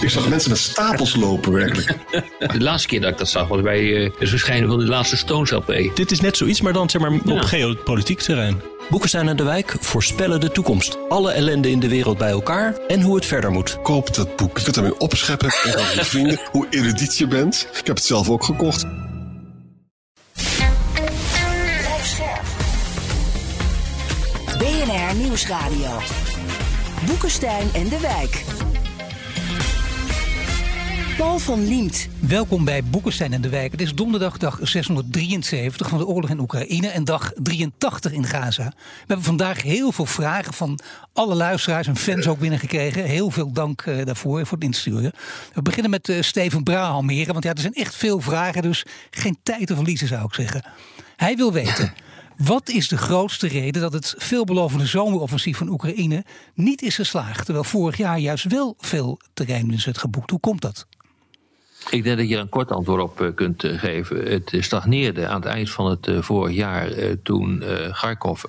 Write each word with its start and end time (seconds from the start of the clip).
Ik 0.00 0.10
zag 0.10 0.28
mensen 0.28 0.50
met 0.50 0.58
stapels 0.58 1.14
lopen, 1.16 1.52
werkelijk. 1.52 1.96
De 2.52 2.60
laatste 2.60 2.88
keer 2.88 3.00
dat 3.00 3.10
ik 3.10 3.18
dat 3.18 3.28
zag 3.28 3.48
was 3.48 3.60
bij 3.60 3.80
uh, 3.82 4.10
het 4.18 4.28
verschijnen 4.28 4.68
van 4.68 4.78
de 4.78 4.84
laatste 4.86 5.16
Stones 5.16 5.50
LP. 5.50 5.74
Dit 5.94 6.10
is 6.10 6.20
net 6.20 6.36
zoiets, 6.36 6.60
maar 6.60 6.72
dan 6.72 6.90
zeg 6.90 7.00
maar 7.00 7.10
op 7.12 7.20
Ja. 7.24 7.42
geopolitiek 7.42 8.20
terrein. 8.20 8.62
Boekenstein 8.90 9.28
en 9.28 9.36
de 9.36 9.42
Wijk 9.42 9.76
voorspellen 9.80 10.40
de 10.40 10.50
toekomst. 10.50 10.96
Alle 11.08 11.30
ellende 11.32 11.70
in 11.70 11.80
de 11.80 11.88
wereld 11.88 12.18
bij 12.18 12.30
elkaar 12.30 12.76
en 12.88 13.00
hoe 13.00 13.14
het 13.14 13.26
verder 13.26 13.50
moet. 13.50 13.78
Koop 13.82 14.14
dat 14.14 14.36
boek. 14.36 14.58
Je 14.58 14.64
kunt 14.64 14.76
ermee 14.76 14.98
opscheppen 14.98 15.48
en 15.64 15.74
over 15.76 15.94
je 15.94 16.04
vrienden 16.04 16.40
hoe 16.52 16.66
erudiet 16.70 17.18
je 17.18 17.26
bent. 17.26 17.66
Ik 17.78 17.86
heb 17.86 17.96
het 17.96 18.04
zelf 18.04 18.28
ook 18.30 18.44
gekocht. 18.44 18.84
Blijf 21.78 22.06
scherp. 22.06 22.44
BNR 24.58 25.14
Nieuwsradio. 25.22 25.98
Boekenstein 27.06 27.68
en 27.72 27.88
de 27.88 28.00
Wijk. 28.00 28.44
Paul 31.16 31.38
van 31.38 31.68
Liemt. 31.68 32.08
Welkom 32.20 32.64
bij 32.64 32.84
Boekenstein 32.84 33.32
en 33.32 33.40
de 33.40 33.48
Wijk. 33.48 33.72
Het 33.72 33.80
is 33.80 33.94
donderdag 33.94 34.38
dag 34.38 34.58
673 34.62 35.88
van 35.88 35.98
de 35.98 36.06
oorlog 36.06 36.30
in 36.30 36.38
Oekraïne 36.38 36.88
en 36.88 37.04
dag 37.04 37.32
83 37.34 38.12
in 38.12 38.24
Gaza. 38.24 38.64
We 38.64 38.74
hebben 39.06 39.24
vandaag 39.24 39.62
heel 39.62 39.92
veel 39.92 40.06
vragen 40.06 40.52
van 40.52 40.78
alle 41.12 41.34
luisteraars 41.34 41.86
en 41.86 41.96
fans 41.96 42.26
ook 42.26 42.38
binnengekregen. 42.38 43.04
Heel 43.04 43.30
veel 43.30 43.52
dank 43.52 43.82
eh, 43.82 44.04
daarvoor, 44.04 44.46
voor 44.46 44.56
het 44.56 44.66
insturen. 44.66 45.12
We 45.52 45.62
beginnen 45.62 45.90
met 45.90 46.08
eh, 46.08 46.22
Steven 46.22 46.62
Brahalmeren, 46.62 47.32
want 47.32 47.44
ja, 47.44 47.52
er 47.52 47.60
zijn 47.60 47.74
echt 47.74 47.94
veel 47.94 48.20
vragen, 48.20 48.62
dus 48.62 48.84
geen 49.10 49.38
tijd 49.42 49.66
te 49.66 49.74
verliezen 49.74 50.08
zou 50.08 50.24
ik 50.24 50.34
zeggen. 50.34 50.64
Hij 51.16 51.36
wil 51.36 51.52
weten... 51.52 51.94
Wat 52.36 52.68
is 52.68 52.88
de 52.88 52.96
grootste 52.96 53.48
reden 53.48 53.82
dat 53.82 53.92
het 53.92 54.14
veelbelovende 54.16 54.86
zomeroffensief 54.86 55.56
van 55.56 55.68
Oekraïne 55.68 56.24
niet 56.54 56.82
is 56.82 56.94
geslaagd, 56.94 57.44
terwijl 57.44 57.64
vorig 57.64 57.96
jaar 57.96 58.18
juist 58.18 58.44
wel 58.44 58.74
veel 58.78 59.20
terreinwinst 59.34 59.84
werd 59.84 59.98
geboekt? 59.98 60.30
Hoe 60.30 60.40
komt 60.40 60.60
dat? 60.60 60.86
Ik 61.90 62.02
denk 62.02 62.18
dat 62.18 62.28
je 62.28 62.36
een 62.36 62.48
kort 62.48 62.70
antwoord 62.70 63.02
op 63.02 63.20
eh, 63.20 63.34
kunt 63.34 63.64
eh, 63.64 63.78
geven. 63.78 64.32
Het 64.32 64.52
eh, 64.52 64.62
stagneerde 64.62 65.26
aan 65.26 65.40
het 65.40 65.50
eind 65.50 65.70
van 65.70 65.90
het 65.90 66.08
vorig 66.20 66.54
jaar 66.54 66.90
toen 67.22 67.62
Kharkov 67.92 68.44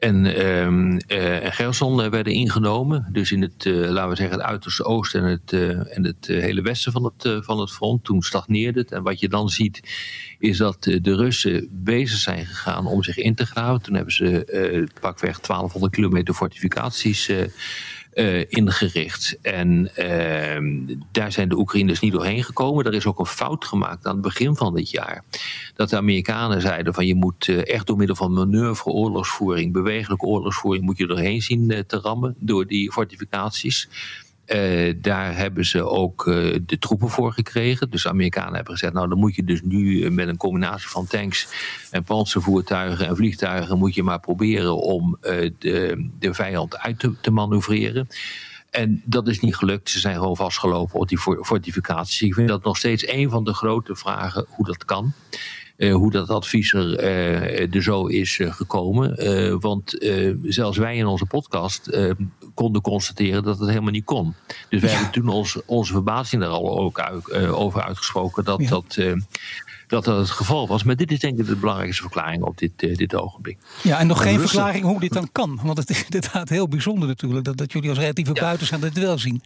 en, 0.00 0.26
ehm 0.26 0.96
eh, 0.96 1.50
Gerson 1.50 2.10
werden 2.10 2.32
ingenomen. 2.32 3.08
Dus 3.12 3.32
in 3.32 3.42
het, 3.42 3.64
laten 3.64 4.08
we 4.08 4.16
zeggen, 4.16 4.38
het 4.38 4.46
uiterste 4.46 4.84
oosten 4.84 5.22
en 5.22 5.30
het, 5.30 5.52
en 5.88 6.04
het 6.04 6.26
hele 6.26 6.62
westen 6.62 6.92
van 6.92 7.04
het, 7.04 7.44
van 7.44 7.60
het 7.60 7.70
front. 7.70 8.04
Toen 8.04 8.22
stagneerde 8.22 8.80
het. 8.80 8.92
En 8.92 9.02
wat 9.02 9.20
je 9.20 9.28
dan 9.28 9.48
ziet, 9.48 9.80
is 10.38 10.56
dat 10.56 10.82
de 10.82 11.14
Russen 11.16 11.68
bezig 11.70 12.18
zijn 12.18 12.46
gegaan 12.46 12.86
om 12.86 13.02
zich 13.02 13.16
in 13.16 13.34
te 13.34 13.46
graven. 13.46 13.82
Toen 13.82 13.94
hebben 13.94 14.14
ze 14.14 14.88
pakweg 15.00 15.40
1200 15.40 15.92
kilometer 15.94 16.34
fortificaties 16.34 17.30
eh, 18.10 18.44
ingericht. 18.48 19.38
En 19.42 19.90
ehm, 19.94 20.96
daar 21.12 21.32
zijn 21.32 21.48
de 21.48 21.58
Oekraïners 21.58 22.00
niet 22.00 22.12
doorheen 22.12 22.44
gekomen. 22.44 22.84
Er 22.84 22.94
is 22.94 23.06
ook 23.06 23.18
een 23.18 23.26
fout 23.26 23.64
gemaakt 23.64 24.06
aan 24.06 24.12
het 24.12 24.22
begin 24.22 24.56
van 24.56 24.74
dit 24.74 24.90
jaar. 24.90 25.24
Dat 25.74 25.90
de 25.90 25.96
Amerikanen 25.96 26.60
zeiden 26.60 26.94
van 26.94 27.06
je 27.06 27.14
moet 27.14 27.48
eh, 27.48 27.74
echt 27.74 27.86
door 27.86 27.96
middel 27.96 28.16
van 28.16 28.32
manoeuvre, 28.32 28.90
oorlogsvoering, 28.90 29.72
bewegelijke 29.72 30.26
oorlogsvoering 30.26 30.84
moet 30.84 30.98
je 30.98 31.06
doorheen 31.06 31.42
zien 31.42 31.70
eh, 31.70 31.78
te 31.78 31.96
rammen 31.96 32.34
door 32.38 32.66
die 32.66 32.92
fortificaties. 32.92 33.88
Eh, 34.50 34.94
daar 34.96 35.36
hebben 35.36 35.64
ze 35.64 35.82
ook 35.82 36.26
eh, 36.26 36.58
de 36.66 36.78
troepen 36.78 37.08
voor 37.08 37.32
gekregen. 37.32 37.90
Dus 37.90 38.02
de 38.02 38.08
Amerikanen 38.08 38.54
hebben 38.54 38.72
gezegd, 38.72 38.92
nou 38.92 39.08
dan 39.08 39.18
moet 39.18 39.34
je 39.34 39.44
dus 39.44 39.60
nu 39.62 40.04
eh, 40.04 40.10
met 40.10 40.28
een 40.28 40.36
combinatie 40.36 40.88
van 40.88 41.06
tanks 41.06 41.48
en 41.90 42.04
panzervoertuigen 42.04 43.06
en 43.06 43.16
vliegtuigen 43.16 43.78
moet 43.78 43.94
je 43.94 44.02
maar 44.02 44.20
proberen 44.20 44.76
om 44.76 45.18
de, 45.20 46.08
de 46.18 46.34
vijand 46.34 46.78
uit 46.78 46.98
te, 46.98 47.12
te 47.20 47.30
manoeuvreren. 47.30 48.08
En 48.70 49.02
dat 49.04 49.28
is 49.28 49.40
niet 49.40 49.56
gelukt. 49.56 49.90
Ze 49.90 49.98
zijn 49.98 50.14
gewoon 50.14 50.36
vastgelopen 50.36 51.00
op 51.00 51.08
die 51.08 51.18
for- 51.18 51.44
fortificaties. 51.44 52.22
Ik 52.22 52.34
vind 52.34 52.48
dat 52.48 52.64
nog 52.64 52.76
steeds 52.76 53.08
een 53.08 53.30
van 53.30 53.44
de 53.44 53.54
grote 53.54 53.96
vragen 53.96 54.46
hoe 54.48 54.66
dat 54.66 54.84
kan. 54.84 55.12
Eh, 55.80 55.94
hoe 55.94 56.10
dat 56.10 56.28
advies 56.30 56.72
er, 56.72 56.96
eh, 56.98 57.74
er 57.74 57.82
zo 57.82 58.06
is 58.06 58.38
eh, 58.38 58.52
gekomen. 58.52 59.16
Eh, 59.16 59.54
want 59.60 59.98
eh, 59.98 60.34
zelfs 60.42 60.78
wij 60.78 60.96
in 60.96 61.06
onze 61.06 61.26
podcast 61.26 61.86
eh, 61.86 62.10
konden 62.54 62.82
constateren 62.82 63.42
dat 63.42 63.58
het 63.58 63.68
helemaal 63.68 63.90
niet 63.90 64.04
kon. 64.04 64.34
Dus 64.68 64.80
wij 64.80 64.90
hebben 64.90 65.10
toen 65.12 65.28
ons, 65.28 65.58
onze 65.66 65.92
verbazing 65.92 66.42
daar 66.42 66.50
al 66.50 66.78
ook 66.78 67.00
uit- 67.00 67.28
eh, 67.30 67.58
over 67.60 67.82
uitgesproken 67.82 68.44
dat 68.44 68.60
Ja. 68.62 68.68
dat, 68.68 68.96
eh, 68.96 69.12
dat 69.86 70.04
dat 70.04 70.18
het 70.18 70.30
geval 70.30 70.66
was. 70.68 70.82
Maar 70.82 70.96
dit 70.96 71.10
is 71.12 71.18
denk 71.18 71.38
ik 71.38 71.46
de 71.46 71.56
belangrijkste 71.56 72.02
verklaring 72.02 72.42
op 72.42 72.58
dit, 72.58 72.78
dit 72.78 73.14
ogenblik. 73.14 73.58
Ja, 73.82 73.98
en 73.98 74.06
nog 74.06 74.22
geen 74.22 74.36
Russen- 74.36 74.48
verklaring 74.48 74.84
hoe 74.84 75.00
dit 75.00 75.12
dan 75.12 75.28
kan. 75.32 75.60
Want 75.62 75.78
het 75.78 75.90
is 75.90 76.04
inderdaad 76.10 76.48
heel 76.48 76.68
bijzonder 76.68 77.08
natuurlijk 77.08 77.44
dat, 77.44 77.56
dat 77.56 77.72
jullie 77.72 77.88
als 77.88 77.98
relatieve 77.98 78.34
Ja. 78.34 78.40
buitenstaander 78.40 78.92
dit 78.94 79.02
wel 79.04 79.18
zien. 79.18 79.42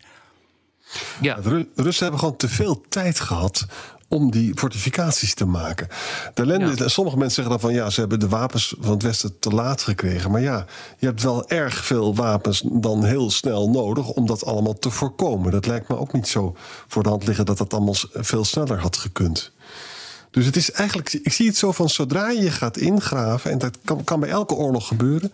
Ja, 1.20 1.34
De 1.34 1.48
Ru- 1.48 1.68
Russen 1.74 2.02
hebben 2.02 2.20
gewoon 2.20 2.36
te 2.36 2.48
veel 2.48 2.80
tijd 2.88 3.20
gehad 3.20 3.66
om 4.14 4.30
die 4.30 4.52
fortificaties 4.54 5.34
te 5.34 5.44
maken. 5.44 5.88
De 6.34 6.42
ellende 6.42 6.72
Ja. 6.76 6.84
is, 6.84 6.92
sommige 6.92 7.16
mensen 7.16 7.34
zeggen 7.42 7.60
dan 7.60 7.70
van 7.70 7.78
ja, 7.80 7.90
ze 7.90 8.00
hebben 8.00 8.20
de 8.20 8.28
wapens 8.28 8.74
van 8.80 8.92
het 8.92 9.02
Westen 9.02 9.38
te 9.38 9.50
laat 9.50 9.82
gekregen. 9.82 10.30
Maar 10.30 10.40
ja, 10.40 10.66
je 10.98 11.06
hebt 11.06 11.22
wel 11.22 11.48
erg 11.48 11.84
veel 11.84 12.14
wapens 12.14 12.62
dan 12.72 13.04
heel 13.04 13.30
snel 13.30 13.70
nodig 13.70 14.08
om 14.08 14.26
dat 14.26 14.44
allemaal 14.44 14.78
te 14.78 14.90
voorkomen. 14.90 15.52
Dat 15.52 15.66
lijkt 15.66 15.88
me 15.88 15.98
ook 15.98 16.12
niet 16.12 16.28
zo 16.28 16.56
voor 16.88 17.02
de 17.02 17.08
hand 17.08 17.26
liggen 17.26 17.46
dat 17.46 17.58
dat 17.58 17.72
allemaal 17.74 17.94
veel 18.12 18.44
sneller 18.44 18.78
had 18.80 18.96
gekund. 18.96 19.52
Dus 20.30 20.46
het 20.46 20.56
is 20.56 20.70
eigenlijk, 20.70 21.12
ik 21.12 21.32
zie 21.32 21.46
het 21.46 21.56
zo 21.56 21.72
van 21.72 21.88
zodra 21.88 22.28
je 22.30 22.50
gaat 22.50 22.76
ingraven, 22.76 23.50
en 23.50 23.58
dat 23.58 23.78
kan, 23.84 24.04
kan 24.04 24.20
bij 24.20 24.28
elke 24.28 24.54
oorlog 24.54 24.86
gebeuren, 24.88 25.32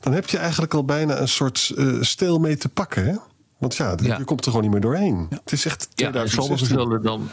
dan 0.00 0.12
heb 0.12 0.28
je 0.28 0.38
eigenlijk 0.38 0.74
al 0.74 0.84
bijna 0.84 1.18
een 1.18 1.28
soort 1.28 1.72
eh 1.76 1.86
steel 2.00 2.38
mee 2.38 2.56
te 2.56 2.68
pakken. 2.68 3.06
Hè? 3.06 3.14
Want 3.58 3.76
ja, 3.76 3.94
Ja. 4.02 4.18
je 4.18 4.24
komt 4.24 4.40
er 4.40 4.46
gewoon 4.46 4.62
niet 4.62 4.72
meer 4.72 4.80
doorheen. 4.80 5.26
Het 5.30 5.52
is 5.52 5.64
echt 5.64 5.88
Ja, 5.94 6.06
en 6.06 6.12
sommigen 6.30 6.30
2016. 6.30 6.66
zullen 6.78 7.02
dan. 7.02 7.28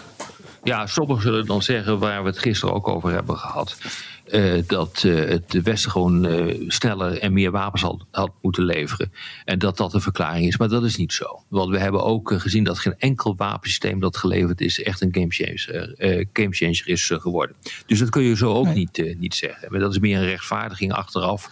Ja, 0.63 0.87
sommigen 0.87 1.23
zullen 1.23 1.45
dan 1.45 1.61
zeggen, 1.63 1.99
waar 1.99 2.23
we 2.23 2.29
het 2.29 2.39
gisteren 2.39 2.75
ook 2.75 2.87
over 2.87 3.11
hebben 3.11 3.37
gehad. 3.37 3.77
eh, 4.25 4.61
dat 4.67 5.03
eh, 5.05 5.15
het 5.15 5.61
Westen 5.63 5.91
gewoon 5.91 6.25
eh, 6.25 6.55
sneller 6.67 7.19
en 7.19 7.33
meer 7.33 7.51
wapens 7.51 7.81
had, 7.81 8.05
had 8.11 8.31
moeten 8.41 8.63
leveren. 8.63 9.11
En 9.45 9.59
dat 9.59 9.77
dat 9.77 9.91
de 9.91 9.99
verklaring 9.99 10.47
is. 10.47 10.57
Maar 10.57 10.67
dat 10.69 10.83
is 10.83 10.95
niet 10.95 11.13
zo. 11.13 11.43
Want 11.47 11.69
we 11.69 11.79
hebben 11.79 12.03
ook 12.03 12.33
gezien 12.37 12.63
dat 12.63 12.79
geen 12.79 12.95
enkel 12.97 13.35
wapensysteem 13.35 13.99
dat 13.99 14.17
geleverd 14.17 14.61
is. 14.61 14.81
echt 14.83 15.01
een 15.01 15.13
gamechanger 15.13 15.93
eh 15.97 16.25
gamechanger 16.33 16.87
is 16.87 17.11
geworden. 17.13 17.55
Dus 17.85 17.99
dat 17.99 18.09
kun 18.09 18.23
je 18.23 18.35
zo 18.35 18.53
ook 18.53 18.65
Nee. 18.65 18.73
niet, 18.75 19.15
niet 19.19 19.35
zeggen. 19.35 19.67
Maar 19.71 19.79
dat 19.79 19.91
is 19.91 19.99
meer 19.99 20.17
een 20.17 20.25
rechtvaardiging 20.25 20.93
achteraf. 20.93 21.49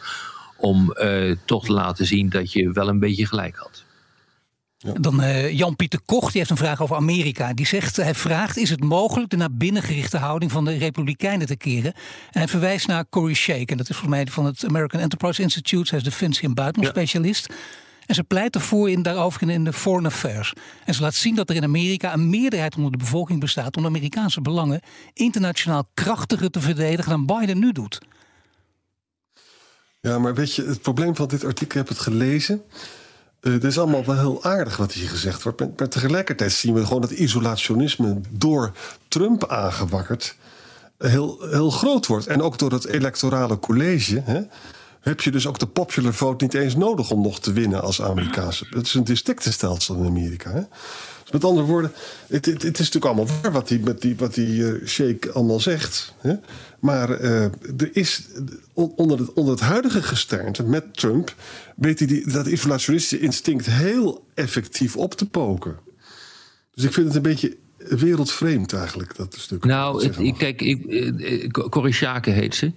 om 0.57 0.93
toch 1.45 1.66
te 1.66 1.72
laten 1.73 2.05
zien 2.05 2.29
dat 2.29 2.51
je 2.53 2.72
wel 2.72 2.88
een 2.88 2.99
beetje 2.99 3.25
gelijk 3.25 3.55
had. 3.55 3.83
Dan 4.81 5.22
eh, 5.22 5.58
Jan-Pieter 5.58 6.00
Koch, 6.06 6.31
die 6.31 6.38
heeft 6.38 6.50
een 6.50 6.58
vraag 6.58 6.81
over 6.81 6.96
Amerika. 6.96 7.53
Die 7.53 7.68
zegt, 7.68 7.96
hij 7.96 8.16
vraagt, 8.16 8.58
is 8.58 8.69
het 8.69 8.84
mogelijk 8.84 9.30
de 9.30 9.38
naar 9.38 9.53
binnen 9.53 9.84
gerichte 9.84 10.18
houding 10.18 10.52
van 10.52 10.66
de 10.66 10.78
Republikeinen 10.78 11.47
te 11.47 11.56
keren? 11.56 11.94
En 12.31 12.40
hij 12.40 12.47
verwijst 12.47 12.88
naar 12.88 13.06
Corey 13.09 13.34
Shake. 13.34 13.66
En 13.66 13.78
dat 13.78 13.90
is 13.90 13.96
volgens 13.97 14.16
mij 14.16 14.34
van 14.34 14.46
het 14.46 14.66
American 14.66 15.02
Enterprise 15.02 15.41
Institute. 15.41 15.90
Hij 15.90 15.97
is 15.97 16.03
defensie- 16.03 16.47
en 16.47 16.53
buitenlandspecialist. 16.53 17.53
En 18.06 18.16
ze 18.16 18.24
pleit 18.24 18.56
ervoor 18.56 18.90
in, 18.90 19.02
daarover 19.02 19.41
in, 19.41 19.50
in 19.50 19.64
de 19.64 19.74
Foreign 19.74 20.06
Affairs. 20.06 20.53
En 20.86 20.94
ze 20.94 21.02
laat 21.02 21.16
zien 21.16 21.36
dat 21.36 21.50
er 21.50 21.56
in 21.56 21.64
Amerika 21.64 22.14
een 22.14 22.29
meerderheid 22.29 22.76
onder 22.76 22.91
de 22.91 22.97
bevolking 22.97 23.40
bestaat... 23.40 23.76
om 23.76 23.82
de 23.82 23.88
Amerikaanse 23.88 24.41
belangen 24.41 24.82
internationaal 25.14 25.88
krachtiger 25.94 26.50
te 26.50 26.61
verdedigen 26.61 27.11
dan 27.11 27.26
Biden 27.26 27.59
nu 27.59 27.72
doet. 27.72 28.00
Ja, 30.02 30.20
maar 30.20 30.34
weet 30.34 30.55
je, 30.55 30.64
het 30.64 30.82
probleem 30.82 31.16
van 31.16 31.28
dit 31.28 31.44
artikel, 31.44 31.66
ik 31.66 31.73
heb 31.73 31.88
het 31.88 32.00
gelezen. 32.00 32.61
Het 33.41 33.64
is 33.64 33.79
allemaal 33.79 34.05
wel 34.05 34.17
heel 34.17 34.43
aardig 34.43 34.78
wat 34.78 34.91
hier 34.91 35.09
gezegd 35.09 35.43
wordt. 35.43 35.59
Maar, 35.59 35.70
maar 35.78 35.90
tegelijkertijd 35.90 36.52
zien 36.52 36.73
we 36.73 36.85
gewoon 36.85 37.02
dat 37.02 37.11
isolationisme 37.11 38.22
door 38.29 38.72
Trump 39.08 39.47
aangewakkerd 39.47 40.35
heel, 40.97 41.38
heel 41.49 41.70
groot 41.70 42.08
wordt. 42.08 42.28
En 42.28 42.41
ook 42.41 42.58
door 42.58 42.72
het 42.72 42.85
electorale 42.85 43.59
college. 43.59 44.22
Hè, 44.26 44.41
heb 44.99 45.22
je 45.22 45.32
dus 45.32 45.47
ook 45.47 45.59
de 45.59 45.67
popular 45.67 46.14
vote 46.14 46.43
niet 46.43 46.53
eens 46.53 46.76
nodig 46.76 47.11
om 47.11 47.22
nog 47.22 47.40
te 47.40 47.53
winnen 47.53 47.82
als 47.82 48.02
Amerikaanse. 48.02 48.66
Het 48.70 48.85
is 48.85 48.93
een 48.93 49.03
districtenstelsel 49.03 49.96
in 49.96 50.05
Amerika. 50.05 50.52
Hè? 50.52 50.61
Met 51.31 51.43
andere 51.43 51.67
woorden, 51.67 51.91
het, 52.28 52.45
het, 52.45 52.63
is 52.63 52.91
natuurlijk 52.91 53.05
allemaal 53.05 53.28
waar 53.41 53.51
wat 53.51 53.67
die, 53.67 53.79
met 53.79 54.01
die, 54.01 54.16
wat 54.16 54.33
die 54.33 54.87
Sheikh 54.87 55.33
allemaal 55.33 55.59
zegt. 55.59 56.13
Hè? 56.19 56.33
Maar 56.79 57.09
eh, 57.09 57.43
er 57.78 57.89
is 57.91 58.22
on- 58.73 58.93
onder 58.95 59.19
het, 59.19 59.33
onder 59.33 59.53
het 59.53 59.63
huidige 59.63 60.03
gesternte 60.03 60.63
met 60.63 60.97
Trump... 60.97 61.35
weet 61.75 61.99
hij 61.99 62.07
die, 62.07 62.31
dat 62.31 62.47
isolationistische 62.47 63.25
instinct 63.25 63.66
heel 63.66 64.25
effectief 64.33 64.95
op 64.95 65.13
te 65.13 65.25
poken. 65.25 65.75
Dus 66.73 66.83
ik 66.83 66.93
vind 66.93 67.07
het 67.07 67.16
een 67.16 67.22
beetje 67.22 67.57
wereldvreemd 67.89 68.73
eigenlijk, 68.73 69.16
dat 69.16 69.35
stuk. 69.39 69.66
Nou, 69.66 70.03
het, 70.03 70.37
kijk, 70.37 70.61
ik, 70.61 71.51
Corishake 71.69 72.29
heet 72.29 72.55
ze. 72.55 72.72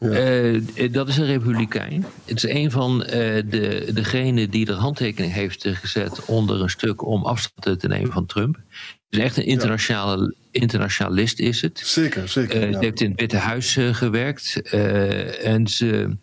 Ja. 0.00 0.88
dat 0.88 1.08
is 1.08 1.16
een 1.16 1.26
republikein. 1.26 2.04
Het 2.24 2.36
is 2.36 2.50
een 2.50 2.70
van 2.70 2.98
de, 2.98 3.90
degenen 3.94 4.50
die 4.50 4.66
er 4.66 4.74
handtekening 4.74 5.32
heeft 5.32 5.68
gezet 5.68 6.24
onder 6.24 6.62
een 6.62 6.70
stuk 6.70 7.06
om 7.06 7.24
afstand 7.24 7.80
te 7.80 7.88
nemen 7.88 8.12
van 8.12 8.26
Trump. 8.26 8.54
Het 8.54 9.18
is 9.18 9.18
echt 9.18 9.36
een 9.36 9.46
internationale, 9.46 10.34
internationalist 10.50 11.38
is 11.38 11.62
het. 11.62 11.80
Zeker, 11.84 12.28
zeker. 12.28 12.68
Uh, 12.68 12.72
Ze 12.72 12.78
heeft 12.78 13.00
in 13.00 13.10
het 13.10 13.20
Witte 13.20 13.36
Huis 13.36 13.78
gewerkt. 13.92 14.60
en 15.42 15.66
ze 15.66 16.16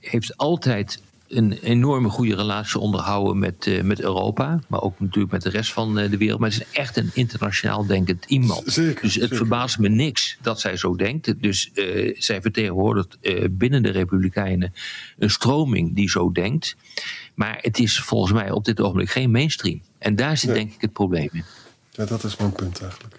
heeft 0.00 0.36
altijd 0.36 1.00
een 1.30 1.52
enorme 1.52 2.08
goede 2.08 2.34
relatie 2.34 2.80
onderhouden 2.80 3.38
met, 3.38 3.66
uh, 3.66 3.82
met 3.82 4.00
Europa. 4.00 4.60
Maar 4.68 4.82
ook 4.82 5.00
natuurlijk 5.00 5.32
met 5.32 5.42
de 5.42 5.48
rest 5.50 5.72
van 5.72 5.98
uh, 5.98 6.10
de 6.10 6.16
wereld. 6.16 6.40
Maar 6.40 6.50
ze 6.52 6.60
is 6.60 6.78
echt 6.78 6.96
een 6.96 7.10
internationaal 7.14 7.86
denkend 7.86 8.24
iemand. 8.24 8.62
Zeker, 8.72 9.02
dus 9.02 9.14
het 9.14 9.22
zeker. 9.22 9.36
verbaast 9.36 9.78
me 9.78 9.88
niks 9.88 10.38
dat 10.42 10.60
zij 10.60 10.76
zo 10.76 10.96
denkt. 10.96 11.42
Dus 11.42 11.70
uh, 11.74 12.14
zij 12.18 12.40
vertegenwoordigt 12.42 13.18
binnen 13.50 13.82
de 13.82 13.90
Republikeinen 13.90 14.72
een 15.18 15.30
stroming 15.30 15.94
die 15.94 16.08
zo 16.10 16.32
denkt. 16.32 16.76
Maar 17.34 17.58
het 17.60 17.78
is 17.78 18.00
volgens 18.00 18.32
mij 18.32 18.50
op 18.50 18.64
dit 18.64 18.80
ogenblik 18.80 19.10
geen 19.10 19.30
mainstream. 19.30 19.80
En 19.98 20.16
daar 20.16 20.36
zit 20.36 20.50
Nee. 20.50 20.58
denk 20.58 20.72
ik 20.74 20.80
het 20.80 20.92
probleem 20.92 21.28
in. 21.32 21.44
Ja, 21.90 22.04
dat 22.04 22.24
is 22.24 22.36
mijn 22.36 22.52
punt 22.52 22.80
eigenlijk. 22.82 23.14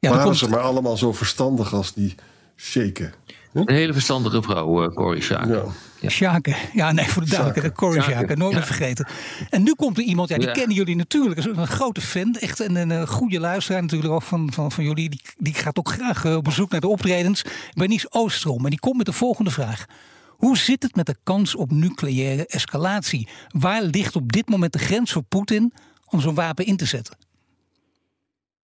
Ja. 0.00 0.08
Waren 0.10 0.24
komt- 0.24 0.36
ze 0.36 0.48
maar 0.48 0.60
allemaal 0.60 0.96
zo 0.96 1.12
verstandig 1.12 1.72
als 1.74 1.94
die 1.94 2.14
shaken? 2.56 3.12
Een 3.52 3.74
hele 3.74 3.92
verstandige 3.92 4.42
vrouw, 4.42 4.82
uh, 4.84 4.94
Corrie 4.94 5.22
Schaken. 5.22 5.54
Ja. 5.54 5.62
Ja. 6.00 6.08
Sjaken. 6.08 6.56
Ja, 6.72 6.92
nee, 6.92 7.06
voor 7.08 7.22
de 7.24 7.28
duidelijkheid. 7.30 7.74
Corey 7.74 8.00
Sjaken. 8.00 8.18
Sjaken, 8.18 8.38
nooit 8.38 8.54
meer 8.54 8.64
vergeten. 8.64 9.06
En 9.50 9.62
nu 9.62 9.74
komt 9.74 9.98
er 9.98 10.04
iemand, 10.04 10.28
ja, 10.28 10.36
die 10.36 10.46
Ja. 10.46 10.52
kennen 10.52 10.76
jullie 10.76 10.96
natuurlijk. 10.96 11.36
Dat 11.42 11.46
is 11.52 11.56
een 11.56 11.66
grote 11.66 12.00
fan. 12.00 12.34
Echt 12.34 12.58
een, 12.60 12.76
een, 12.76 12.90
eh, 12.90 13.06
goede 13.06 13.40
luisteraar 13.40 13.82
natuurlijk 13.82 14.12
ook 14.12 14.22
van, 14.22 14.52
van, 14.52 14.72
van 14.72 14.84
jullie. 14.84 15.08
Die, 15.10 15.20
die 15.38 15.54
gaat 15.54 15.78
ook 15.78 15.88
graag 15.92 16.24
eh, 16.24 16.36
op 16.36 16.44
bezoek 16.44 16.70
naar 16.70 16.80
de 16.80 16.88
optredens. 16.88 17.44
Bernice 17.74 18.06
Oostrom. 18.10 18.64
En 18.64 18.70
die 18.70 18.78
komt 18.80 18.96
met 18.96 19.06
de 19.06 19.12
volgende 19.12 19.50
vraag. 19.50 19.84
Hoe 20.28 20.56
zit 20.58 20.82
het 20.82 20.96
met 20.96 21.06
de 21.06 21.16
kans 21.22 21.54
op 21.54 21.70
nucleaire 21.70 22.46
escalatie? 22.46 23.28
Waar 23.48 23.82
ligt 23.82 24.16
op 24.16 24.32
dit 24.32 24.48
moment 24.48 24.72
de 24.72 24.78
grens 24.78 25.12
voor 25.12 25.22
Poetin 25.22 25.72
om 26.06 26.20
zo'n 26.20 26.34
wapen 26.34 26.66
in 26.66 26.76
te 26.76 26.84
zetten? 26.84 27.16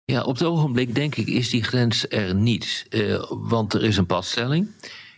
Ja, 0.05 0.23
op 0.23 0.35
het 0.35 0.45
ogenblik 0.45 0.95
denk 0.95 1.17
ik 1.17 1.27
is 1.27 1.51
die 1.51 1.63
grens 1.63 2.09
er 2.09 2.35
niet. 2.35 2.87
Eh, 2.89 3.25
want 3.29 3.75
er 3.75 3.85
is 3.85 3.97
een 3.97 4.07
padstelling. 4.07 4.69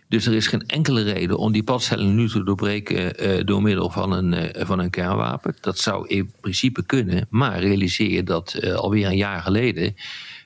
Dus 0.08 0.26
er 0.26 0.34
is 0.34 0.46
geen 0.46 0.66
enkele 0.66 1.02
reden 1.02 1.38
om 1.38 1.52
die 1.52 1.62
padstelling 1.62 2.14
nu 2.14 2.28
te 2.28 2.44
doorbreken 2.44 3.16
eh, 3.16 3.44
door 3.44 3.62
middel 3.62 3.90
van 3.90 4.12
een, 4.12 4.34
eh, 4.34 4.66
van 4.66 4.78
een 4.78 4.90
kernwapen. 4.90 5.56
Dat 5.60 5.78
zou 5.78 6.08
in 6.08 6.32
principe 6.40 6.86
kunnen. 6.86 7.26
Maar 7.30 7.60
realiseer 7.60 8.10
je 8.10 8.22
dat 8.22 8.74
alweer 8.74 9.06
een 9.06 9.16
jaar 9.16 9.42
geleden 9.42 9.94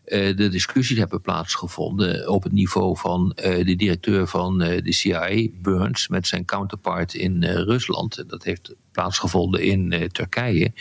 de 0.08 0.49
discussies 0.50 0.99
hebben 0.99 1.20
plaatsgevonden 1.20 2.28
op 2.28 2.43
het 2.43 2.52
niveau 2.52 2.96
van 2.96 3.32
eh, 3.32 3.64
de 3.64 3.76
directeur 3.76 4.26
van 4.26 4.62
eh, 4.62 4.82
de 4.82 4.93
CIA, 4.93 5.49
Burns, 5.62 6.08
met 6.08 6.26
zijn 6.26 6.44
counterpart 6.44 7.14
in 7.14 7.43
eh, 7.43 7.55
Rusland. 7.55 8.25
Dat 8.26 8.44
heeft 8.44 8.75
plaatsgevonden 8.93 9.62
in 9.62 9.93
eh, 9.93 10.08
Turkije, 10.08 10.72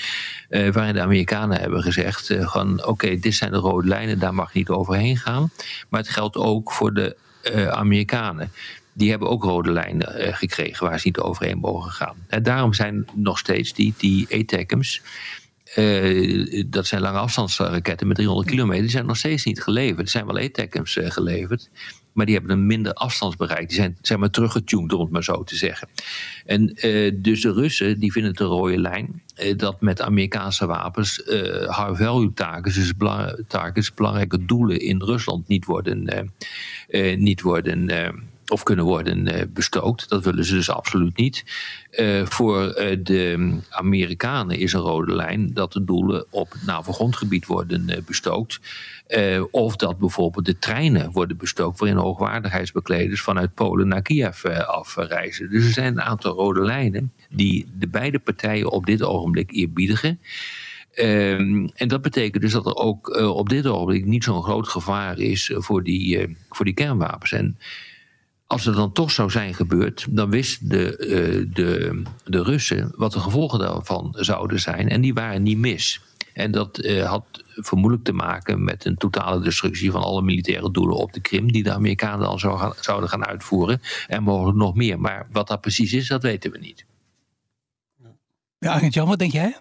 eh, 0.50 0.72
waarin 0.72 0.94
de 0.94 1.02
Amerikanen 1.02 1.60
hebben 1.60 1.84
gezegd: 1.84 2.30
eh, 2.30 2.52
van 2.52 2.86
oké, 2.86 3.20
dit 3.20 3.36
zijn 3.36 3.52
de 3.52 3.58
rode 3.58 3.88
lijnen, 3.88 4.20
daar 4.20 4.34
mag 4.34 4.54
niet 4.54 4.70
overheen 4.70 5.18
gaan. 5.18 5.52
Maar 5.90 6.00
het 6.00 6.10
geldt 6.10 6.36
ook 6.36 6.72
voor 6.72 6.94
de 6.94 7.16
eh, 7.44 7.68
Amerikanen. 7.68 8.52
Die 8.94 9.10
hebben 9.10 9.30
ook 9.30 9.44
rode 9.44 9.72
lijnen 9.72 10.16
eh, 10.16 10.34
gekregen 10.36 10.88
waar 10.88 11.00
ze 11.00 11.08
niet 11.08 11.20
overheen 11.20 11.58
mogen 11.58 11.92
gaan. 11.92 12.16
En 12.28 12.44
daarom 12.44 12.74
zijn 12.74 13.06
nog 13.14 13.38
steeds 13.38 13.74
die, 13.74 13.94
die 13.98 14.28
ATACMS, 14.32 15.02
eh, 15.76 16.64
dat 16.68 16.88
zijn 16.88 17.02
lange 17.02 17.18
afstandsraketten 17.18 18.08
met 18.08 18.16
300 18.16 18.50
kilometer, 18.50 18.82
die 18.82 18.92
zijn 18.92 19.06
nog 19.06 19.18
steeds 19.18 19.46
niet 19.46 19.62
geleverd. 19.62 20.00
Er 20.00 20.10
zijn 20.10 20.26
wel 20.26 20.38
ATACMS 20.38 20.98
eh, 20.98 21.12
geleverd, 21.12 21.70
maar 22.14 22.26
die 22.26 22.36
hebben 22.36 22.58
een 22.58 22.66
minder 22.66 22.94
afstandsbereik. 22.94 23.70
Die 23.70 23.96
zijn 24.02 24.20
maar 24.20 24.30
teruggetuned, 24.30 24.94
om 24.94 25.02
het 25.02 25.10
maar 25.10 25.24
zo 25.24 25.44
te 25.44 25.56
zeggen. 25.56 25.88
En 26.46 26.74
eh, 26.74 27.12
dus 27.16 27.42
de 27.42 27.52
Russen 27.52 28.00
die 28.00 28.12
vinden 28.12 28.32
het 28.32 28.40
een 28.40 28.48
rode 28.48 28.80
lijn 28.80 29.22
dat 29.56 29.82
met 29.82 30.02
Amerikaanse 30.02 30.66
wapens 30.66 31.22
high 31.26 31.94
value 31.94 32.34
targets, 32.34 32.76
dus 33.74 33.94
belangrijke 33.94 34.46
doelen 34.46 34.80
in 34.80 35.02
Rusland 35.02 35.48
niet 35.48 35.66
worden, 35.66 36.32
niet 37.18 37.42
worden 37.42 37.90
of 38.52 38.64
kunnen 38.64 38.86
worden 38.86 39.28
eh, 39.28 39.46
bestookt. 39.50 40.10
Dat 40.10 40.24
willen 40.24 40.46
ze 40.46 40.54
dus 40.54 40.70
absoluut 40.70 41.18
niet. 41.18 41.44
Eh, 41.90 42.26
voor 42.26 42.70
eh, 42.70 42.98
de 43.04 43.58
Amerikanen 43.70 44.58
is 44.58 44.74
een 44.74 44.80
rode 44.80 45.16
lijn 45.16 45.54
dat 45.54 45.74
de 45.74 45.84
doelen 45.84 46.26
op 46.30 46.54
NAVO-grondgebied 46.66 47.46
worden 47.46 48.04
bestookt. 48.06 48.60
Of 49.52 49.76
dat 49.76 49.98
bijvoorbeeld 49.98 50.46
de 50.46 50.60
treinen 50.60 51.12
worden 51.12 51.38
bestookt 51.38 51.80
waarin 51.80 51.98
hoogwaardigheidsbekleders 51.98 53.22
vanuit 53.22 53.54
Polen 53.54 53.88
naar 53.88 54.02
Kiev 54.02 54.46
afreizen. 54.46 55.50
Dus 55.50 55.66
er 55.66 55.72
zijn 55.72 55.94
een 55.94 56.02
aantal 56.02 56.34
rode 56.34 56.62
lijnen 56.62 57.14
die 57.30 57.68
de 57.80 57.88
beide 57.88 58.20
partijen 58.20 58.72
op 58.72 58.86
dit 58.86 59.04
ogenblik 59.04 59.52
eerbiedigen. 59.52 60.20
Ehm, 60.94 61.68
en 61.76 61.88
dat 61.88 62.02
betekent 62.02 62.44
dus 62.44 62.52
dat 62.52 62.66
er 62.66 62.76
ook 62.76 63.20
op 63.20 63.50
dit 63.50 63.68
ogenblik 63.68 64.06
niet 64.06 64.24
zo'n 64.24 64.44
groot 64.44 64.68
gevaar 64.68 65.20
is 65.20 65.52
voor 65.54 65.84
die, 65.84 66.36
voor 66.50 66.66
die 66.66 66.74
kernwapens. 66.74 67.32
En 67.32 67.58
als 68.48 68.66
het 68.66 68.76
dan 68.76 68.92
toch 68.92 69.12
zou 69.12 69.30
zijn 69.30 69.54
gebeurd, 69.54 70.06
dan 70.10 70.30
wisten 70.30 70.70
de, 70.70 70.98
eh, 70.98 71.46
de, 71.54 72.02
de 72.26 72.44
Russen 72.44 72.92
wat 72.96 73.12
de 73.14 73.20
gevolgen 73.20 73.60
daarvan 73.60 74.16
zouden 74.18 74.60
zijn. 74.60 74.90
En 74.90 75.02
die 75.02 75.14
waren 75.14 75.44
niet 75.44 75.58
mis. 75.58 76.02
En 76.34 76.52
dat 76.52 76.78
eh, 76.78 77.10
had 77.10 77.26
vermoedelijk 77.56 78.04
te 78.04 78.14
maken 78.14 78.64
met 78.64 78.86
een 78.86 78.96
totale 78.98 79.42
destructie 79.42 79.92
van 79.92 80.02
alle 80.02 80.22
militaire 80.22 80.72
doelen 80.72 80.98
op 80.98 81.14
de 81.14 81.20
Krim, 81.20 81.52
die 81.52 81.64
de 81.64 81.72
Amerikanen 81.74 82.20
dan 82.26 82.40
zou 82.40 82.58
gaan- 82.60 82.74
zouden 82.80 83.10
gaan 83.10 83.26
uitvoeren. 83.26 83.82
En 84.08 84.24
mogelijk 84.24 84.58
nog 84.58 84.76
meer. 84.76 85.00
Maar 85.00 85.28
wat 85.32 85.48
dat 85.48 85.62
precies 85.62 85.94
is, 85.94 86.08
dat 86.08 86.22
weten 86.22 86.52
we 86.52 86.58
niet. 86.58 86.86
Ja, 88.60 88.72
Arend-Jan, 88.72 89.08
wat 89.08 89.20
denk 89.20 89.32
jij? 89.32 89.58